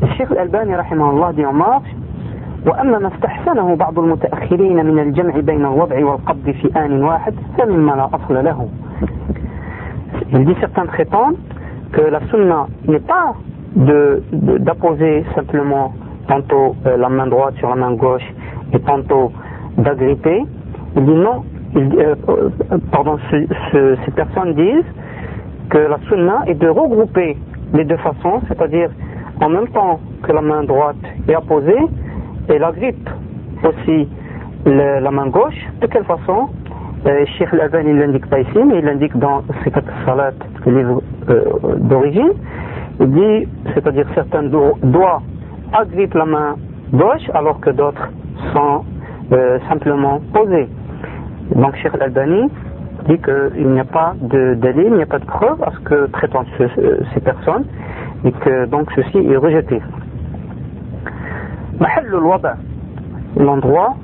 [0.00, 0.72] Le Cheikh Al-Albani
[1.34, 1.94] dit en marche
[2.66, 8.06] وأما ما استحسنه بعض المتأخرين من الجمع بين الوضع والقبض في آن واحد فمما لا
[8.14, 8.68] أصل له
[10.32, 11.36] Il dit certains prétendent
[11.92, 13.34] que la sunna n'est pas
[13.76, 15.94] d'apposer de, de, simplement
[16.26, 18.26] tantôt euh, la main droite sur la main gauche
[18.74, 19.32] et tantôt
[19.78, 20.44] d'agripper.
[20.96, 23.36] Il dit non, il, euh, euh, pardon, ce,
[23.72, 24.90] ce, ces personnes disent
[25.73, 27.35] que la sunna est de regrouper
[27.73, 28.91] les deux façons, c'est-à-dire
[29.41, 31.79] en même temps que la main droite est apposée,
[32.47, 33.09] elle agrippe
[33.63, 34.07] aussi
[34.65, 35.59] la main gauche.
[35.81, 36.49] De quelle façon?
[37.07, 40.33] Euh, Cheikh al il l'indique pas ici, mais il l'indique dans Sikat Salat,
[40.65, 41.43] le livre euh,
[41.79, 42.31] d'origine.
[42.99, 45.21] Il dit, c'est-à-dire certains doigts
[45.73, 46.55] agrippent la main
[46.93, 48.09] gauche alors que d'autres
[48.53, 48.85] sont
[49.31, 50.69] euh, simplement posés.
[51.55, 52.13] Donc Cheikh al
[53.08, 55.78] dit qu'il n'y a pas de délit, il n'y a pas de preuve à ce
[55.80, 57.64] que prétendent ces personnes
[58.24, 59.80] et que donc ceci est rejeté.
[63.36, 63.94] L'endroit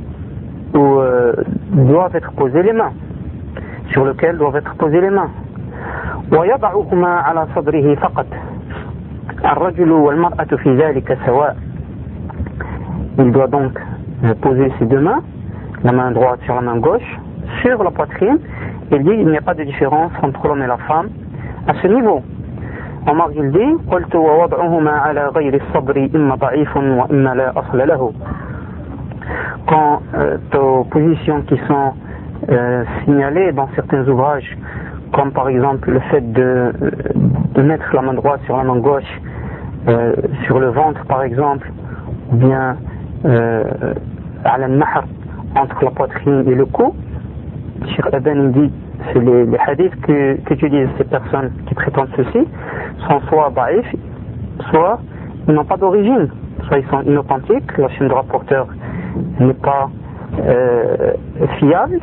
[0.74, 1.32] où euh,
[1.72, 2.92] doivent être posées les mains,
[3.90, 5.30] sur lequel doivent être posées les mains.
[6.32, 8.26] ويضعهما على صدره فقط
[9.44, 11.56] الرجل والمرأة في ذلك سواء
[13.18, 13.78] Il doit donc
[14.40, 15.22] poser ses deux mains,
[15.84, 17.20] la main droite sur la main gauche,
[17.62, 18.38] sur la poitrine.
[18.91, 21.09] il dit qu'il n'y a pas de différence entre l'homme et la femme
[21.67, 22.23] à ce niveau.
[23.07, 23.59] Omar il dit
[29.67, 31.93] Quant euh, aux positions qui sont
[32.49, 34.57] euh, signalées dans certains ouvrages,
[35.13, 36.73] comme par exemple le fait de,
[37.53, 39.21] de mettre la main droite sur la main gauche,
[39.87, 40.13] euh,
[40.45, 41.71] sur le ventre par exemple,
[42.31, 42.77] ou bien
[44.45, 44.67] à la
[45.55, 46.95] entre la poitrine et le cou,
[47.86, 48.72] Cheikh Adan dit
[49.12, 52.46] c'est les, les, hadiths que, qu'utilisent ces personnes qui prétendent ceci
[53.08, 53.86] sont soit baïf,
[54.70, 54.98] soit
[55.48, 56.28] ils n'ont pas d'origine,
[56.66, 58.66] soit ils sont inauthentiques, la chaîne de rapporteur
[59.40, 59.90] n'est pas
[60.40, 61.12] euh,
[61.58, 62.00] fiable,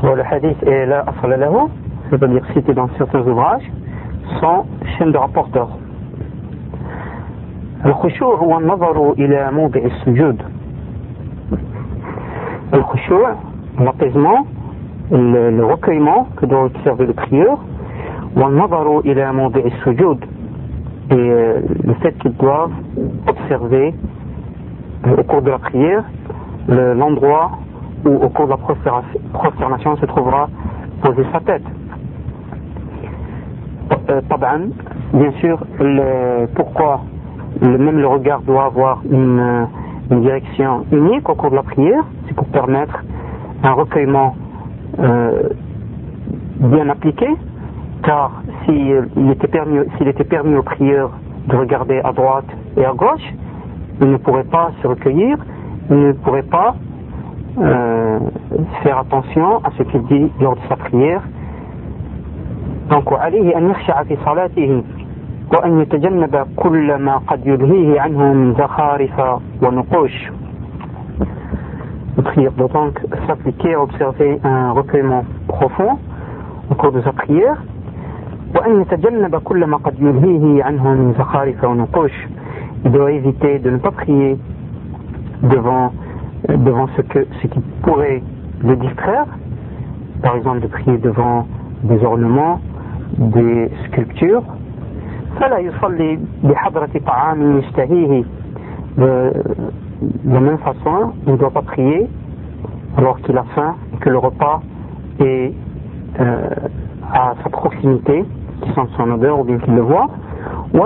[0.00, 1.04] soit le hadith est là,
[2.10, 3.70] c'est-à-dire cité dans certains ouvrages,
[4.40, 4.66] sans
[4.98, 5.78] chaîne de rapporteurs.
[7.84, 10.42] الخشوع هو النظر إلى موضع السجود
[12.74, 13.34] الخشوع
[13.79, 14.45] l'apaisement,
[15.11, 17.59] le, recueillement que doit observer le prieur,
[21.09, 22.71] et le fait qu'ils doivent
[23.27, 23.93] observer
[25.17, 26.03] au cours de la prière.
[26.67, 27.51] L'endroit
[28.05, 28.57] où au cours de la
[29.33, 30.49] prosternation se trouvera
[31.01, 31.63] posée sa tête.
[34.09, 34.21] Euh,
[35.13, 37.01] bien sûr, le, pourquoi
[37.61, 39.65] même le regard doit avoir une, euh,
[40.11, 43.03] une direction unique au cours de la prière, c'est pour permettre
[43.62, 44.36] un recueillement
[44.98, 45.48] euh,
[46.60, 47.28] bien appliqué,
[48.02, 51.10] car s'il était, permis, était permis aux prieurs
[51.48, 53.34] de regarder à droite et à gauche,
[54.00, 55.36] il ne pourrait pas se recueillir,
[55.90, 56.74] il ne pourrait pas
[57.58, 58.18] euh,
[58.82, 61.22] faire attention à ce qu'il dit lors de sa prière.
[62.90, 64.82] Donc, وعليه أن يخشع في صلاته
[65.52, 70.30] وأن يتجنب كل ما قد يلهيه عنه من زخارف ونقوش.
[72.21, 75.99] prière doit donc s'appliquer à observer un recueillement profond
[76.69, 77.57] au cours de sa prière.
[82.85, 84.37] il doit éviter de ne pas prier
[85.43, 85.93] devant,
[86.49, 88.21] euh, devant ce, que, ce qui pourrait
[88.63, 89.25] le distraire.
[90.21, 91.47] Par exemple de prier devant
[91.83, 92.59] des ornements
[93.17, 94.43] des sculptures
[98.97, 99.31] de,
[100.25, 102.07] la même façon, il ne doit pas prier
[102.97, 104.61] alors qu'il a faim que le repas
[105.19, 105.53] est
[106.19, 106.49] euh,
[107.13, 108.25] à sa proximité,
[108.61, 110.07] qui sent son odeur ou bien qu'il le voit.
[110.73, 110.79] Il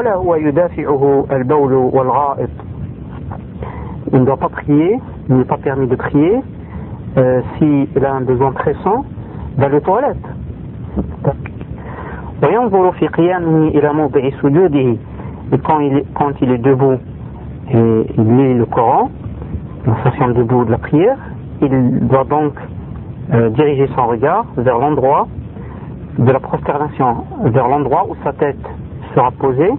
[4.20, 6.42] ne doit pas prier, il n'est pas permis de prier
[7.18, 9.06] euh, s'il a un besoin pressant
[9.58, 10.18] d'aller aux toilettes.
[15.54, 15.80] Et quand
[16.42, 16.98] il est debout,
[17.73, 19.11] et il lit le Coran,
[19.87, 21.19] en faisant debout de la prière,
[21.63, 22.53] il doit donc
[23.33, 25.27] euh, diriger son regard vers l'endroit
[26.19, 28.57] de la prosternation, vers l'endroit où sa tête
[29.15, 29.71] sera posé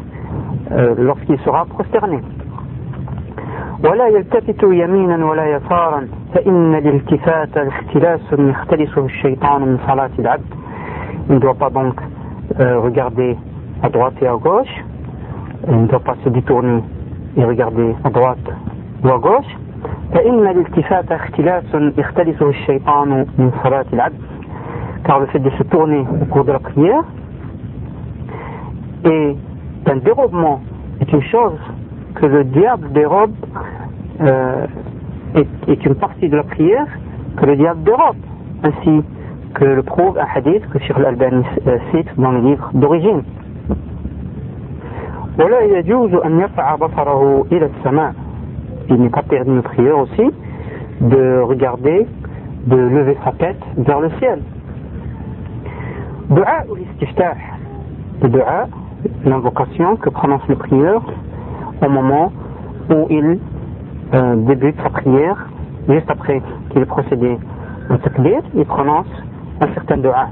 [0.71, 2.21] euh, lorsqu'il sera prosterné.
[3.83, 10.53] ولا يلتفت يمينا ولا يسارا فإن الالتفات اختلاس يختلسه الشيطان من صلاة العبد
[11.29, 11.93] Il ne doit pas donc
[12.59, 13.35] euh, regarder
[13.83, 14.75] à droite et à gauche,
[15.67, 16.81] il ne doit pas se détourner
[17.36, 18.38] et regardez à droite
[19.04, 19.56] ou à gauche,
[25.04, 27.02] car le fait de se tourner au cours de la prière
[29.04, 29.36] est
[29.86, 30.60] un dérobement,
[31.00, 31.58] est une chose
[32.14, 33.34] que le diable dérobe,
[34.20, 34.66] euh,
[35.34, 36.86] est, une partie de la prière
[37.36, 38.16] que le diable dérobe,
[38.62, 39.02] ainsi
[39.54, 43.22] que le prouve un hadith que Cheikh Al-Albani euh, cite dans le livre d'origine.
[45.38, 45.44] Il
[49.00, 50.30] n'est pas permis de prière aussi
[51.00, 52.06] de regarder,
[52.66, 54.40] de lever sa tête vers le ciel.
[56.30, 57.34] Ou l'istiftah
[58.22, 58.68] Le dua
[59.24, 61.02] l'invocation que prononce le prieur
[61.84, 62.32] au moment
[62.90, 63.38] où il
[64.14, 65.48] euh, débute sa prière,
[65.88, 66.40] juste après
[66.70, 67.38] qu'il ait procédé
[67.90, 69.06] au takbir, il prononce
[69.60, 70.28] un certain dua.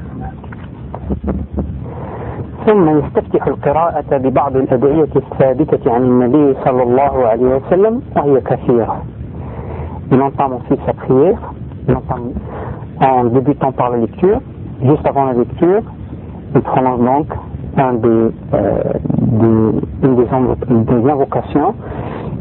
[2.65, 8.95] ثم يستفتح القراءة ببعض الأدعية الثابتة عن النبي صلى الله عليه وسلم وهي كثيرة.
[10.11, 11.39] Il entame ensuite sa prière,
[11.87, 12.33] il entame
[13.01, 14.39] en débutant par la lecture,
[14.83, 15.81] juste avant la lecture,
[16.53, 17.27] il prononce donc
[17.77, 18.07] un des,
[18.53, 18.83] euh,
[19.17, 21.73] des, une des, des, invocations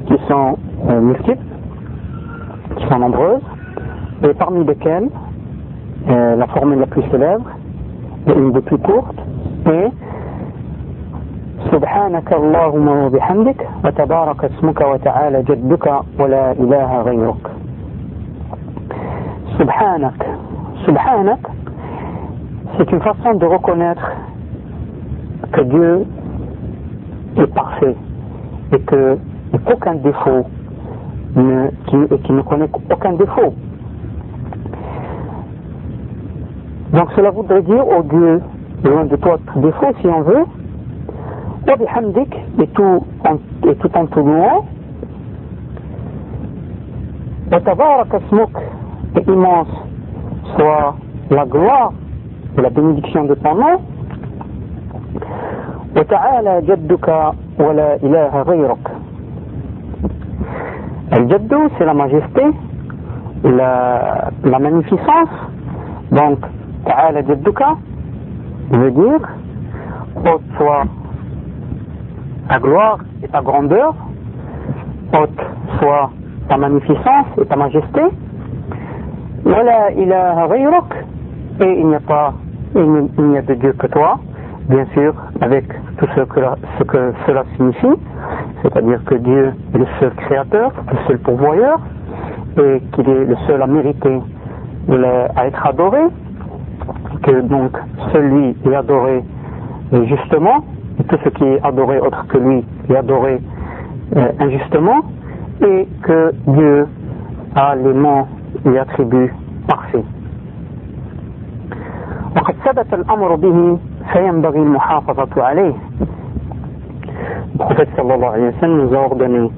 [0.07, 0.57] qui sont
[0.91, 1.45] euh, multiples,
[2.77, 3.41] qui sont nombreuses,
[4.23, 5.09] et parmi lesquelles
[6.09, 7.47] euh, la formule la plus célèbre
[8.27, 9.17] et une des plus courtes
[9.67, 9.91] est
[11.60, 15.86] سبحانك اللهم وبحمدك وتبارك اسمك وتعالى جدك
[16.20, 17.46] ولا إله غيرك
[19.60, 20.16] Subhanak.
[20.86, 21.40] Subhanak,
[22.78, 24.10] c'est une façon de reconnaître
[25.52, 26.06] que Dieu
[27.36, 27.96] est parfait
[28.72, 29.18] et que
[29.70, 30.46] aucun défaut
[31.36, 33.54] ne, qui, et qui ne connaît aucun défaut.
[36.94, 38.42] Donc cela voudrait dire, au Dieu,
[38.86, 40.46] loin de toi défaut, si on veut,
[43.82, 44.66] tout louant,
[49.16, 49.68] et immense
[50.56, 50.96] soit
[51.32, 51.94] la gloire
[52.58, 53.80] et la bénédiction de ton nom,
[55.96, 57.08] وتعالى جدك
[57.60, 58.86] ولا إله غيرك
[61.14, 62.44] الجد c'est la majesté
[63.44, 65.34] la, la magnificence
[66.12, 66.40] donc
[66.86, 67.62] تعالى جدك
[68.72, 69.26] veut dire
[70.26, 70.86] haute soit
[72.50, 73.94] ta gloire et ta grandeur,
[75.14, 75.42] haute
[75.80, 76.10] soit
[76.50, 78.02] ta magnificence et ta majesté,
[81.62, 82.34] et il n'y a pas,
[82.76, 84.20] il n'y a de Dieu que toi,
[84.68, 85.66] bien sûr, avec
[85.98, 86.40] tout ce que,
[86.80, 88.00] ce que cela signifie,
[88.64, 91.80] c'est-à-dire que Dieu est le seul créateur, le seul pourvoyeur,
[92.58, 94.20] et qu'il est le seul à mériter
[95.36, 96.02] à être adoré,
[97.24, 97.78] que donc
[98.12, 99.24] celui est adoré
[100.06, 100.64] justement,
[101.09, 103.41] tout ce qui est adoré autre que lui est adoré
[104.17, 105.03] euh, injustement
[105.63, 106.87] et que Dieu
[107.57, 108.27] a les noms
[108.67, 109.33] et attributs
[109.69, 110.05] parfaits.
[112.37, 113.79] وقد ثبت الأمر به
[114.13, 115.75] فينبغي المحافظة عليه.
[117.55, 119.51] Le prophète sallallahu alayhi wa sallam nous a ordonné,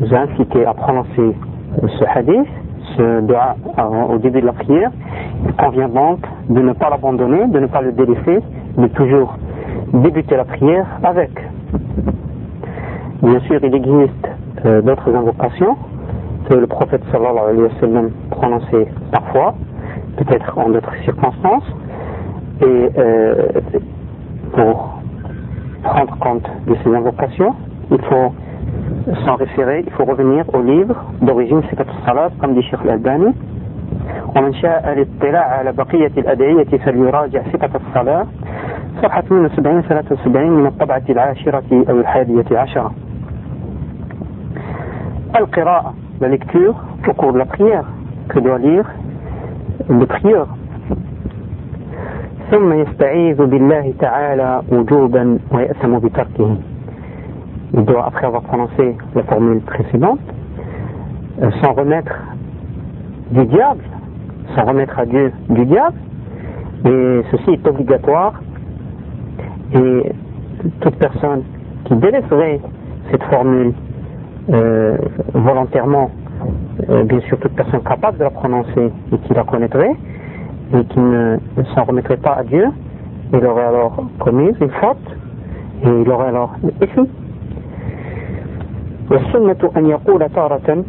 [0.00, 1.36] nous a incité à prononcer
[1.98, 2.48] ce hadith,
[2.96, 3.54] ce dua
[4.10, 4.90] au début de la prière.
[5.46, 6.18] Il convient donc
[6.48, 8.40] de ne pas l'abandonner, de ne pas le délaisser,
[8.76, 9.36] de toujours
[9.92, 11.30] débuter la prière avec.
[13.22, 14.28] Bien sûr, il existe
[14.64, 15.76] euh, d'autres invocations
[16.48, 19.54] que le prophète sallallahu alayhi wa sallam prononçait parfois,
[20.16, 21.64] peut-être en d'autres circonstances,
[22.62, 23.48] et euh,
[24.52, 25.00] pour
[25.82, 27.54] prendre compte de ces invocations,
[27.90, 28.32] il faut
[29.24, 33.34] s'en référer, il faut revenir au livre d'origine Sikat Salat, comme dit Sheikh Al-Albani.
[34.36, 38.26] ومن شاء الاطلاع على بقية الأدعية فليراجع ثقة الصلاة
[39.01, 42.91] صفحة 72 73 من الطبعة العاشرة أو الحادية عشرة.
[45.39, 46.75] القراءة la lecture
[47.07, 47.85] au cours de la prière
[48.29, 48.85] que doit lire
[49.89, 50.47] le prieur.
[52.51, 56.55] ثم يستعيذ بالله تعالى وجوبا ويأثم بتركه.
[57.73, 60.19] Il doit, après avoir prononcé la formule précédente,
[61.61, 62.19] s'en remettre
[63.31, 63.83] du diable,
[64.55, 65.95] s'en remettre à Dieu du diable,
[66.85, 68.33] et ceci est obligatoire,
[69.74, 70.12] et
[70.80, 71.42] toute personne
[71.84, 72.60] qui délaisserait
[73.10, 73.72] cette formule
[74.52, 74.96] euh,
[75.34, 76.10] volontairement,
[76.88, 79.92] euh, bien sûr toute personne capable de la prononcer et qui la connaîtrait
[80.74, 81.38] et qui ne
[81.74, 82.66] s'en remettrait pas à Dieu,
[83.32, 84.96] il aurait alors commis une faute
[85.84, 87.06] et il aurait alors échoué.
[89.10, 90.84] والسنة أن يقول تارة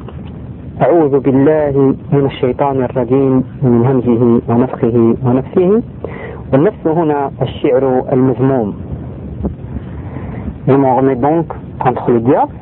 [0.81, 5.81] أعوذ بالله من الشيطان الرجيم من همزه ونفخه ونفسه
[6.53, 8.73] والنفس هنا الشعر المذموم.
[10.67, 11.45] Je m'en remets donc
[11.79, 12.53] contre le diable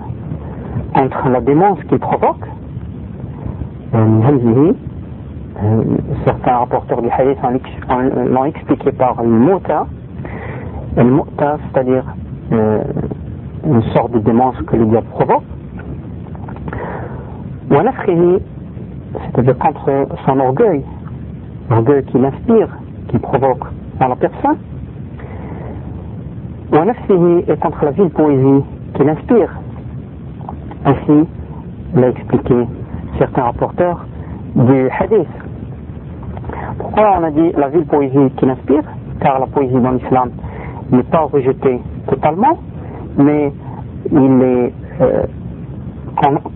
[0.96, 2.46] entre la démence qu'il provoque,
[3.94, 4.06] euh,
[5.64, 5.84] euh,
[6.26, 7.38] certains rapporteurs du hadith
[8.32, 9.88] l'ont expliqué par le mota,
[10.96, 12.06] le mota c'est-à-dire
[12.52, 12.82] euh,
[13.66, 15.44] une sorte de démence que le diable provoque,
[17.72, 17.76] ou
[19.32, 20.84] c'est-à-dire contre son orgueil,
[21.70, 22.70] l'orgueil qu'il inspire,
[23.10, 23.66] qu'il provoque
[24.01, 24.57] dans la personne,
[27.49, 29.51] et contre la ville poésie qu'il inspire,
[30.85, 31.29] ainsi
[31.95, 32.55] l'a expliqué
[33.19, 34.07] certains rapporteurs
[34.55, 35.29] du hadith.
[36.79, 38.83] Pourquoi on a dit la ville poésie qui l'inspire?
[39.21, 40.31] Car la poésie dans l'islam
[40.91, 42.59] n'est pas rejetée totalement,
[43.19, 43.53] mais
[44.11, 45.23] il est euh,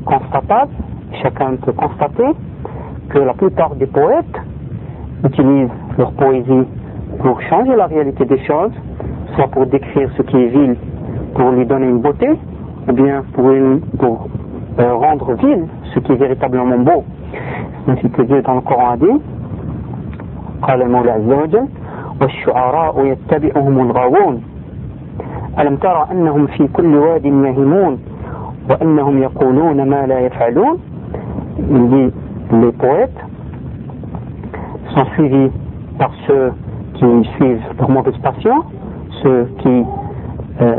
[0.05, 0.73] constatable,
[1.23, 2.29] chacun peut constater,
[3.11, 4.41] que la plupart des poètes
[5.25, 5.69] utilisent
[5.99, 6.67] leur poésie
[7.20, 8.72] pour changer la réalité des choses,
[9.36, 10.76] soit pour décrire ce qui est vil,
[11.36, 12.30] pour lui donner une beauté,
[12.88, 13.52] ou bien pour,
[14.00, 14.28] pour
[14.80, 17.04] euh, rendre vil ce qui est véritablement beau.
[17.88, 19.22] Ainsi que Dieu dans le Coran a dit,
[20.62, 21.68] قال المولى عز وجل
[22.22, 24.44] والشعراء يتبعهم الغاوون
[25.60, 28.00] ألم ترى أنهم في كل واد يهمون
[28.70, 30.78] وأنهم يقولون ما لا يفعلون
[31.72, 32.14] Il dit
[32.52, 33.22] les poètes
[34.96, 35.52] sont suivis
[35.98, 36.52] par ceux
[36.95, 38.65] qui suivent leur mauvaise passion,
[39.23, 39.85] ceux qui
[40.61, 40.75] euh,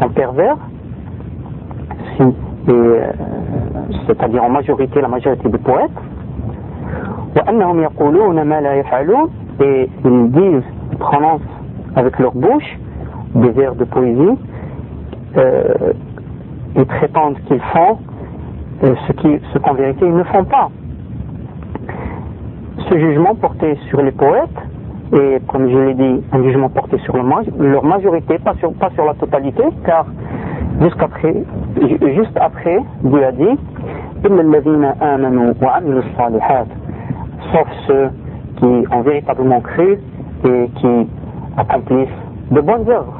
[0.00, 0.56] sont pervers,
[2.68, 3.12] euh,
[4.06, 5.90] c'est-à-dire en majorité, la majorité des poètes,
[9.60, 11.42] et ils disent, ils prononcent
[11.94, 12.78] avec leur bouche
[13.34, 14.38] des vers de poésie
[15.36, 15.92] euh,
[16.76, 17.98] et prétendent qu'ils font
[18.84, 20.70] euh, ce qu'en vérité ils ne font pas.
[22.90, 24.50] Ce jugement porté sur les poètes,
[25.13, 29.05] et comme je l'ai dit, un jugement porté sur leur majorité, pas sur, pas sur
[29.05, 30.05] la totalité, car
[30.81, 31.35] jusqu'après,
[32.15, 33.57] juste après, Dieu a dit
[37.51, 38.09] sauf ceux
[38.57, 39.97] qui ont véritablement cru
[40.45, 41.07] et qui
[41.57, 42.09] accomplissent
[42.51, 43.17] de bonnes œuvres.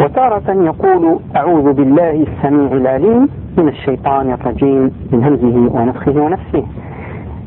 [0.00, 6.64] وتارة يقول أعوذ بالله السميع العليم من الشيطان الرجيم من همزه ونفخه ونفسه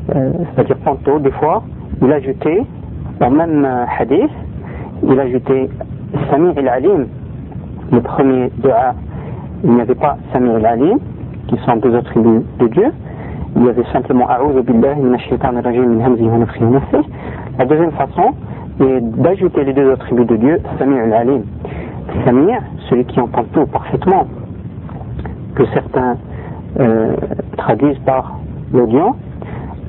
[0.08, 1.62] c'est-à-dire tantôt des fois
[2.01, 2.63] il a ajouté
[3.21, 3.67] au même
[3.99, 4.31] hadith
[5.03, 5.69] il a ajouté
[6.29, 7.07] Sami al-Alim
[7.91, 8.95] le premier dua
[9.63, 10.99] il n'y avait pas Sami al-Alim
[11.47, 12.91] qui sont deux attributs de Dieu
[13.57, 14.27] il y avait simplement
[17.57, 18.33] La deuxième façon
[18.81, 21.43] est d'ajouter les deux attributs de Dieu, Samir al-Alim.
[22.25, 24.27] Samir, celui qui entend tout parfaitement,
[25.55, 26.17] que certains
[26.79, 27.15] euh,
[27.57, 28.37] traduisent par
[28.73, 29.15] l'audience.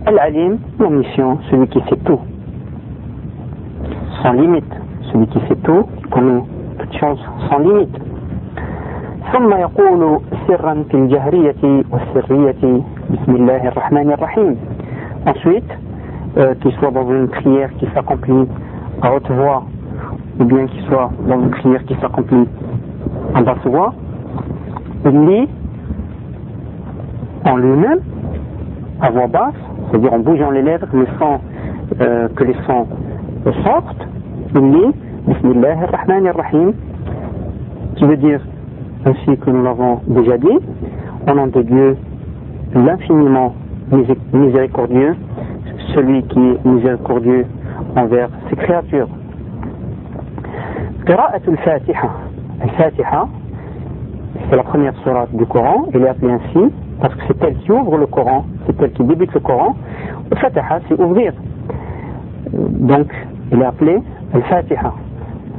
[0.05, 2.19] Al-Alim, l'omniscient, celui qui sait tout.
[4.23, 4.73] Sans limite,
[5.11, 6.43] celui qui sait tout, qui connaît
[6.79, 7.97] toutes choses sans limite.
[9.31, 12.81] ثم يقول سرا في الجهرية والسرية
[13.11, 14.55] Bismillah ar-Rahman ar-Rahim.
[15.25, 15.69] Ensuite,
[16.37, 18.47] euh, qu'il soit dans une prière qui s'accomplit
[19.01, 19.63] à haute voix,
[20.39, 22.47] ou bien qu'il soit dans une prière qui s'accomplit
[23.35, 23.93] en basse voix,
[25.05, 25.49] il lit
[27.45, 27.99] en lui-même,
[29.01, 31.39] à voix basse, c'est-à-dire en bougeant les lèvres, le son,
[32.01, 32.87] euh, que les sons
[33.63, 34.07] sortent,
[34.55, 34.93] il lit
[35.27, 36.73] Bismillah ar-Rahman ar-Rahim,
[37.95, 38.41] qui veut dire,
[39.05, 40.59] ainsi que nous l'avons déjà dit,
[41.29, 41.97] au nom de Dieu
[42.73, 43.53] l'infiniment
[44.33, 45.15] miséricordieux,
[45.93, 47.45] celui qui est miséricordieux
[47.95, 49.09] envers ses créatures.
[51.07, 52.09] al الفاتحة
[52.63, 53.27] الفاتحة
[54.49, 57.72] c'est la première sourate du Coran, elle est appelée ainsi parce que c'est elle qui
[57.72, 59.74] ouvre le Coran, c'est elle qui débute le Coran.
[60.30, 61.32] Al-Fatiha, c'est ouvrir.
[62.52, 63.08] Donc,
[63.52, 64.02] elle est appelée
[64.34, 64.92] Al-Fatiha.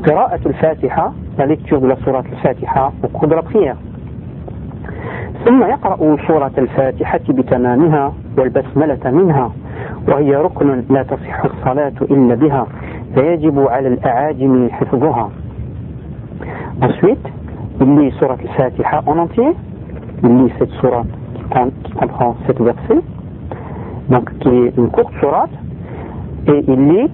[0.06, 3.78] al الفاتحة la lecture de la sourate Al-Fatiha au cours de la prière.
[5.46, 9.52] ثم يقرأ سورة الفاتحة بتمامها والبسملة منها
[10.08, 12.68] وهي ركن لا تصح الصلاة إلا بها
[13.16, 15.30] فيجب على الأعاجم حفظها
[16.82, 17.28] Ensuite,
[17.82, 19.52] il lit surat al-Fatiha en entier,
[20.24, 21.06] il lit cette surat
[21.84, 23.02] qui comprend sept versets,
[24.10, 25.48] donc qui est une courte surat,
[26.48, 27.12] et il lit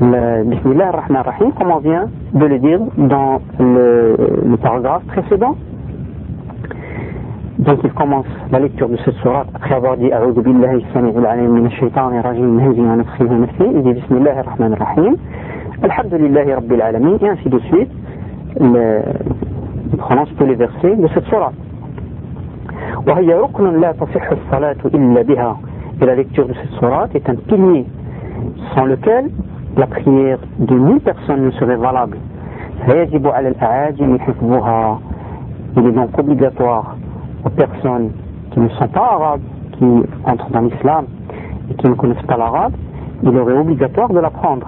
[0.00, 5.56] le Bismillah ar-Rahman ar-Rahim, comme on vient de le dire dans le, le paragraphe précédent.
[7.58, 11.52] Donc il commence la lecture de cette sourate après avoir dit A'udhu billahi sami'il alim
[11.52, 15.16] min ash-shaytani rajim min hamzihi wa wa nafthihi il dit Bismillah ar-Rahman ar-Rahim
[15.82, 17.90] Alhamdulillahi Rabbil Alamin et ainsi de suite
[18.60, 21.54] il prononce tous les versets de cette sourate
[23.06, 25.56] وهي ركن لا تصح الصلاة إلا بها
[26.00, 26.54] et la lecture de
[27.16, 27.86] est un pilier
[28.74, 29.30] sans lequel
[29.76, 32.18] la prière de mille personnes ne serait valable
[32.86, 34.98] فيجب على الأعاجم حفظها
[35.76, 36.96] il est donc obligatoire
[37.44, 38.10] aux personnes
[38.52, 39.40] qui ne sont pas arabes,
[39.76, 39.84] qui
[40.24, 41.06] entrent dans l'islam
[41.70, 42.72] et qui ne connaissent pas l'arabe,
[43.22, 44.66] il aurait obligatoire de l'apprendre.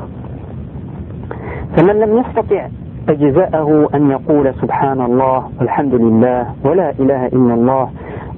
[1.77, 2.69] فمن لم يستطع
[3.10, 7.90] أجزاءه أن يقول سبحان الله والحمد لله ولا إله إلا الله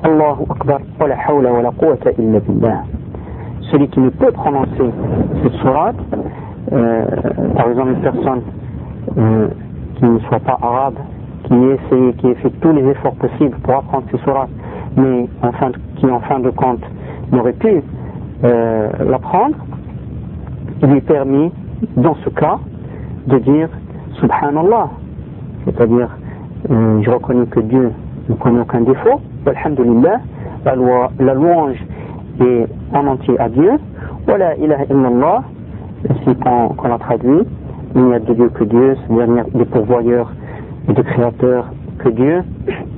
[0.06, 2.84] الله أكبر ولا حول ولا قوة إلا بالله
[3.72, 4.90] celui qui ne peut prononcer
[5.42, 5.96] cette sourate
[6.74, 7.06] euh,
[7.58, 8.42] par exemple une personne
[9.18, 9.48] euh,
[9.96, 10.96] qui ne soit pas arabe
[11.44, 14.50] qui essaie, qui a fait tous les efforts possibles pour apprendre ces sourates,
[14.98, 15.28] mais
[15.98, 16.82] qui en fin de compte
[17.32, 17.82] n'aurait pu
[18.44, 19.56] euh, l'apprendre,
[20.82, 21.52] il lui est permis,
[21.98, 22.60] dans ce cas,
[23.28, 23.70] de dire
[24.21, 24.89] Subhanallah,
[25.65, 26.09] c'est-à-dire
[26.71, 27.93] euh, je reconnais que Dieu
[28.29, 30.21] ne connaît aucun défaut, Alhamdulillah,
[30.65, 30.75] la,
[31.21, 31.77] la louange
[32.41, 33.73] est en entier à Dieu,
[34.27, 35.43] voilà ilaha illallah,
[36.11, 37.41] ainsi qu'on l'a traduit,
[37.95, 39.65] il n'y a de Dieu que Dieu, c'est-à-dire des
[40.89, 42.43] et de créateurs que Dieu,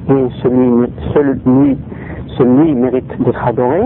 [0.08, 1.78] et celui, seul lui,
[2.38, 3.82] celui mérite d'être adoré,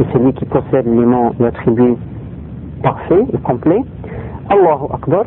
[0.00, 1.96] et c'est lui qui possède les noms et attributs
[2.82, 3.82] parfaits et complets.
[4.48, 5.24] Allahu Akbar,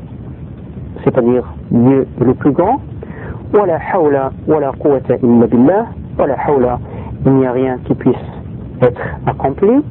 [1.04, 2.80] c'est-à dire Dieu le plus grand,
[3.54, 5.86] ولا حول ولا قوة إلا بالله
[6.18, 6.78] ولا حول
[7.26, 8.26] il n'y a rien qui puisse
[8.82, 9.82] être accompli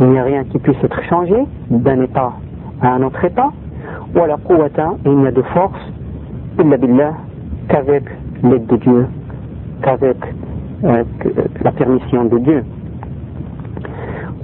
[0.00, 1.36] il n'y a rien qui puisse être changé
[1.70, 2.32] d'un état
[2.82, 3.50] à un autre état
[4.16, 5.92] ولا قوة il n'y a de force
[6.58, 7.14] إلا بالله
[7.68, 8.04] qu'avec
[8.42, 9.06] l'aide de Dieu
[9.82, 10.16] qu'avec
[10.84, 11.04] euh,
[11.62, 12.64] la permission de Dieu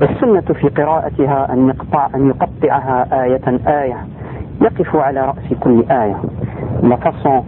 [0.00, 3.96] والسنة في قراءتها أن يقطع أن يقطعها آية آية
[4.60, 6.16] يقف على رأس كل آية
[6.82, 7.44] la façon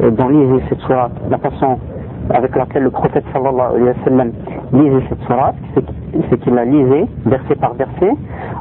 [0.00, 1.78] Euh, dans liser cette sourate, la façon
[2.30, 4.32] avec laquelle le prophète sallallahu alayhi wa sallam
[4.72, 5.54] lisait cette sourate,
[6.30, 8.10] c'est qu'il la lisait verset par verset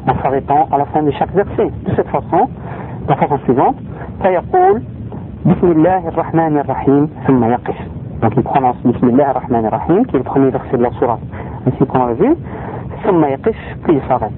[0.08, 1.72] en s'arrêtant à la fin de chaque verset.
[1.86, 2.48] De cette façon,
[3.04, 3.76] de la façon suivante,
[4.24, 4.82] فيقول
[5.46, 7.78] بسم الله الرحمن الرحيم ثم يقف.
[8.22, 11.20] Donc il prononce بسم الله الرحمن الرحيم qui est le premier verset de la sourate,
[11.68, 12.36] ainsi qu'on l'a vu,
[13.06, 14.32] ثم يقف puis il s'arrête.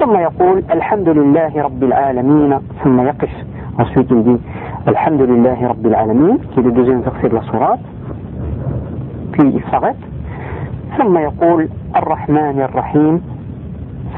[0.00, 3.30] ثم يقول الحمد لله رب العالمين ثم يقف.
[3.78, 4.40] Ensuite il dit
[4.88, 7.80] الحمد لله رب العالمين qui est le deuxième verset de la sourate
[9.32, 10.02] puis il s'arrête
[10.98, 13.20] ثم يقول الرحمن الرحيم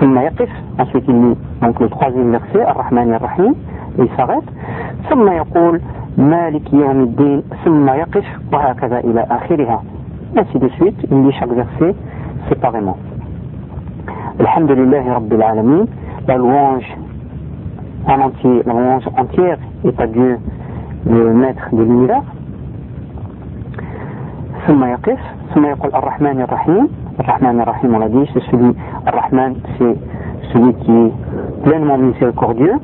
[0.00, 3.54] ثم يقف ensuite il lit donc le troisième verset الرحمن الرحيم
[3.98, 4.48] il s'arrête
[5.10, 5.80] ثم يقول
[6.18, 9.82] مالك يوم الدين ثم يقف وهكذا إلى آخرها
[10.36, 11.94] ainsi de suite il lit chaque verset
[12.48, 12.96] séparément
[14.39, 15.85] الحمد لله رب العالمين
[16.27, 16.87] la louange
[18.07, 20.39] en entier, la louange entière est à Dieu
[21.09, 22.23] le maître de l'univers
[24.67, 25.19] ثم يقف
[25.53, 26.87] ثم يقول الرحمن الرحيم
[27.19, 28.75] الرحمن الرحيم on l'a dit c'est celui
[29.07, 29.95] الرحمن c'est
[30.53, 31.11] celui qui est
[31.63, 32.75] pleinement miséricordieux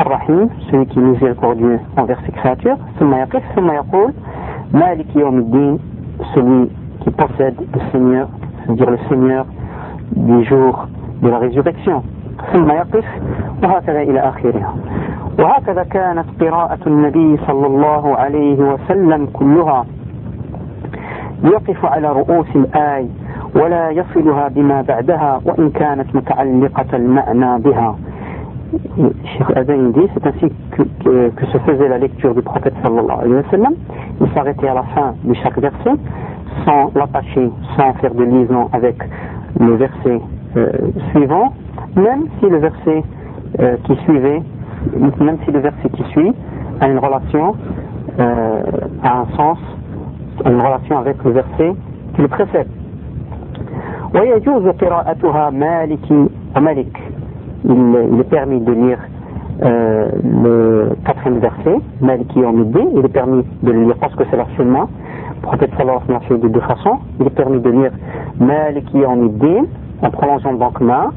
[0.00, 4.12] الرحيم celui qui est miséricordieux envers ses créatures ثم يقف ثم يقول
[4.72, 5.78] مالك يوم الدين
[6.34, 6.70] celui
[7.00, 8.28] qui possède le Seigneur
[8.66, 9.46] c'est-à-dire le Seigneur
[10.15, 10.87] du jour
[11.21, 12.01] de la résurrection.
[12.53, 13.05] ثم يقف
[13.63, 14.73] وهكذا إلى آخرها.
[15.39, 19.85] وهكذا كانت قراءة النبي صلى الله عليه وسلم كلها.
[21.43, 23.07] يقف على رؤوس الآي
[23.55, 27.95] ولا يصلها بما بعدها وإن كانت متعلقة المعنى بها.
[29.23, 30.51] الشيخ أبين دي ستنسي
[31.37, 33.75] كسفزي لكتور بالبخطة صلى الله عليه وسلم
[34.21, 35.97] يساغتي على فان لشاك درسي
[36.65, 38.97] sans l'attacher, sans faire de liaison avec
[39.59, 40.21] le verset
[40.57, 40.69] euh,
[41.11, 41.53] suivant,
[41.95, 43.03] même si le verset
[43.59, 44.41] euh, qui suivait,
[45.19, 46.33] même si le verset qui suit
[46.81, 47.55] a une relation,
[48.19, 48.61] euh,
[49.03, 49.57] a un sens,
[50.43, 51.73] a une relation avec le verset
[52.15, 52.67] qui le précède.
[57.65, 58.99] Il, il est permis de lire
[59.61, 64.49] le quatrième verset, Maliki Omidi, il est permis de le lire parce que c'est leur
[64.57, 64.89] chemin
[65.42, 67.92] prophète sallallahu alayhi wa sallam de deux façons il est permis de lire
[68.40, 69.64] Maliki Yawmiddin
[70.02, 71.10] en prolongeant donc ma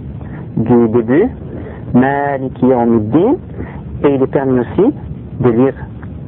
[0.57, 1.28] du début
[1.93, 3.34] Maliki Yawmiddin
[4.03, 4.93] et il est permis aussi
[5.39, 5.74] de lire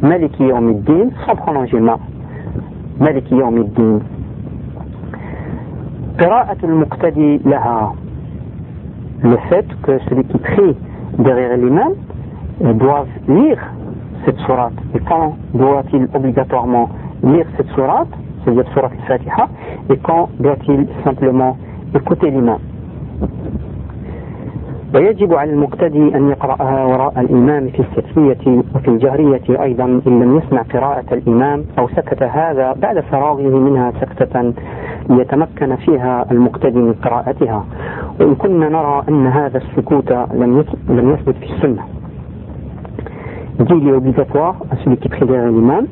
[0.02, 1.98] Maliki Yawmiddin sans prolonger ma.
[3.00, 4.00] Maliki Yawmiddin.
[6.20, 7.94] قراءة المقتدي لها
[9.24, 10.76] le fait que celui qui prie
[11.18, 11.94] derrière l'imam
[12.62, 13.58] doit lire
[14.26, 14.74] cette sourate.
[14.96, 16.90] Et quand doit-il obligatoirement
[17.23, 18.09] lire cette sourate,
[18.45, 19.49] c'est-à-dire sourate al-Fatiha,
[19.91, 21.57] et quand doit-il simplement
[21.95, 22.59] écouter l'imam?
[24.95, 30.63] ويجب على المقتدي أن يقرأها وراء الإمام في السرية وفي الجهرية أيضا إن لم يسمع
[30.63, 34.53] قراءة الإمام أو سكت هذا بعد فراغه منها سكتة
[35.11, 37.65] ليتمكن فيها المقتدي من قراءتها.
[38.21, 41.83] وإن كنا نرى أن هذا السكوت لم لم يثبت في السنة.
[43.61, 45.87] Il est obligatoire à celui qui derrière l'imam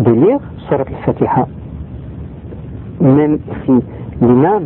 [0.00, 0.38] de lire
[0.68, 1.46] Surat al-Fatiha.
[3.00, 3.72] Même si
[4.20, 4.64] l'imam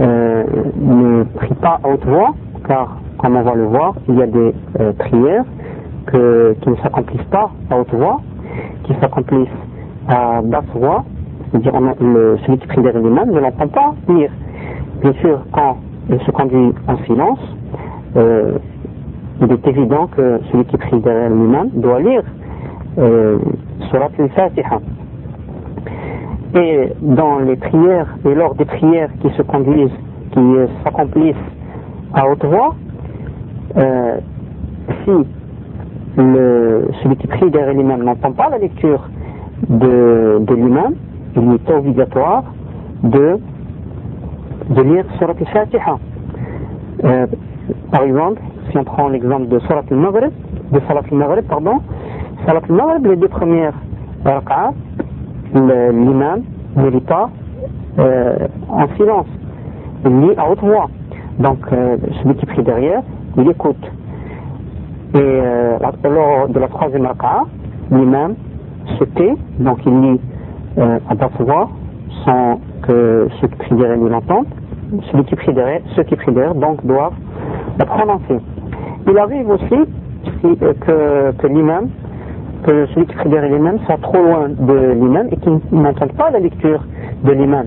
[0.00, 0.44] euh,
[0.76, 2.34] ne prie pas à haute voix,
[2.66, 5.44] car comme on va le voir, il y a des euh, prières
[6.06, 8.20] que, qui ne s'accomplissent pas à haute voix,
[8.84, 9.48] qui s'accomplissent
[10.08, 11.04] à basse voix,
[11.50, 11.72] c'est-à-dire
[12.46, 14.30] celui qui prie derrière l'imam ne l'entend pas lire.
[15.00, 15.76] Bien sûr, quand
[16.10, 17.38] il se conduit en silence,
[18.16, 18.58] euh,
[19.40, 22.22] il est évident que celui qui prie derrière l'imam doit lire
[22.98, 23.38] euh,
[23.90, 24.80] Surat al-Fatiha.
[26.54, 29.90] Et dans les prières, et lors des prières qui se conduisent,
[30.32, 30.40] qui
[30.84, 31.34] s'accomplissent
[32.12, 32.74] à haute voix,
[33.76, 34.18] euh,
[35.04, 35.10] si
[36.16, 39.08] celui qui prie derrière l'imam n'entend pas la lecture
[39.68, 40.94] de, de l'imam,
[41.36, 42.44] il est obligatoire
[43.02, 43.38] de,
[44.70, 45.98] lire Surat al-Fatiha.
[47.04, 47.26] Euh,
[47.90, 48.40] par exemple,
[48.70, 50.30] si on prend l'exemple de Surat al-Maghrib,
[50.72, 51.80] de Salat al-Maghrib, pardon,
[52.46, 53.74] Salat al-Maghrib, les deux premières
[55.54, 56.42] l'imam
[56.76, 57.30] ne lit pas
[58.68, 59.26] en silence,
[60.04, 60.88] il lit à haute voix.
[61.38, 63.02] Donc, celui qui prie derrière,
[63.36, 63.90] il écoute.
[65.14, 67.44] Et euh, lors de la troisième raka'a,
[67.90, 68.34] l'imam
[68.98, 70.20] se tait, donc il lit
[70.78, 71.68] euh, à basse voix,
[72.24, 74.46] sans que ceux qui prient derrière l'entendent.
[75.10, 77.14] Celui qui prie derrière, ceux qui prient derrière, donc doivent
[77.78, 78.40] la prononcer.
[79.08, 79.74] Il arrive aussi
[80.44, 81.88] euh, que, que l'imam,
[82.64, 86.82] peut s'écrire l'imam, ça trop loin de l'imam et qu'il n'entend pas la lecture
[87.24, 87.66] de l'imam.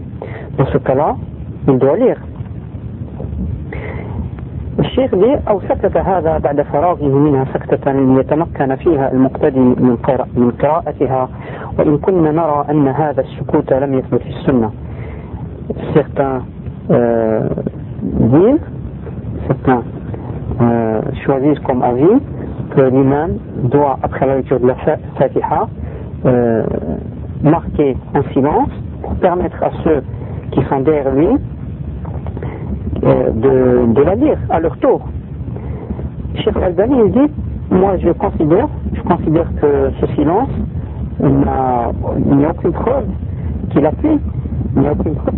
[0.58, 1.16] Dans ce cas-là,
[1.68, 2.18] il doit lire.
[4.80, 11.30] الشيخ دي أو سكت هذا بعد فراغه منها سكتة يتمكن فيها المقتدي من قراءتها
[11.80, 14.72] وإن كنا نرى أن هذا السكوت لم يثبت في السنة
[15.96, 16.42] سكتة
[18.04, 18.58] دين
[19.50, 19.78] سكتة
[21.26, 22.20] شوازيكم أفين
[22.78, 23.40] que l'imam
[23.72, 24.76] doit après la lecture de la
[25.18, 25.68] Fatiha
[26.26, 26.64] euh,
[27.42, 28.70] marquer un silence
[29.02, 30.04] pour permettre à ceux
[30.52, 31.28] qui sont derrière lui
[33.02, 35.02] de, de, la lire à leur tour.
[36.36, 37.34] Cheikh Albani il dit
[37.72, 40.50] Moi je considère, je considère que ce silence,
[41.20, 41.34] il
[42.38, 43.06] n'y a aucune preuve
[43.72, 44.20] qu'il appuie,
[44.76, 45.34] il n'y a aucune preuve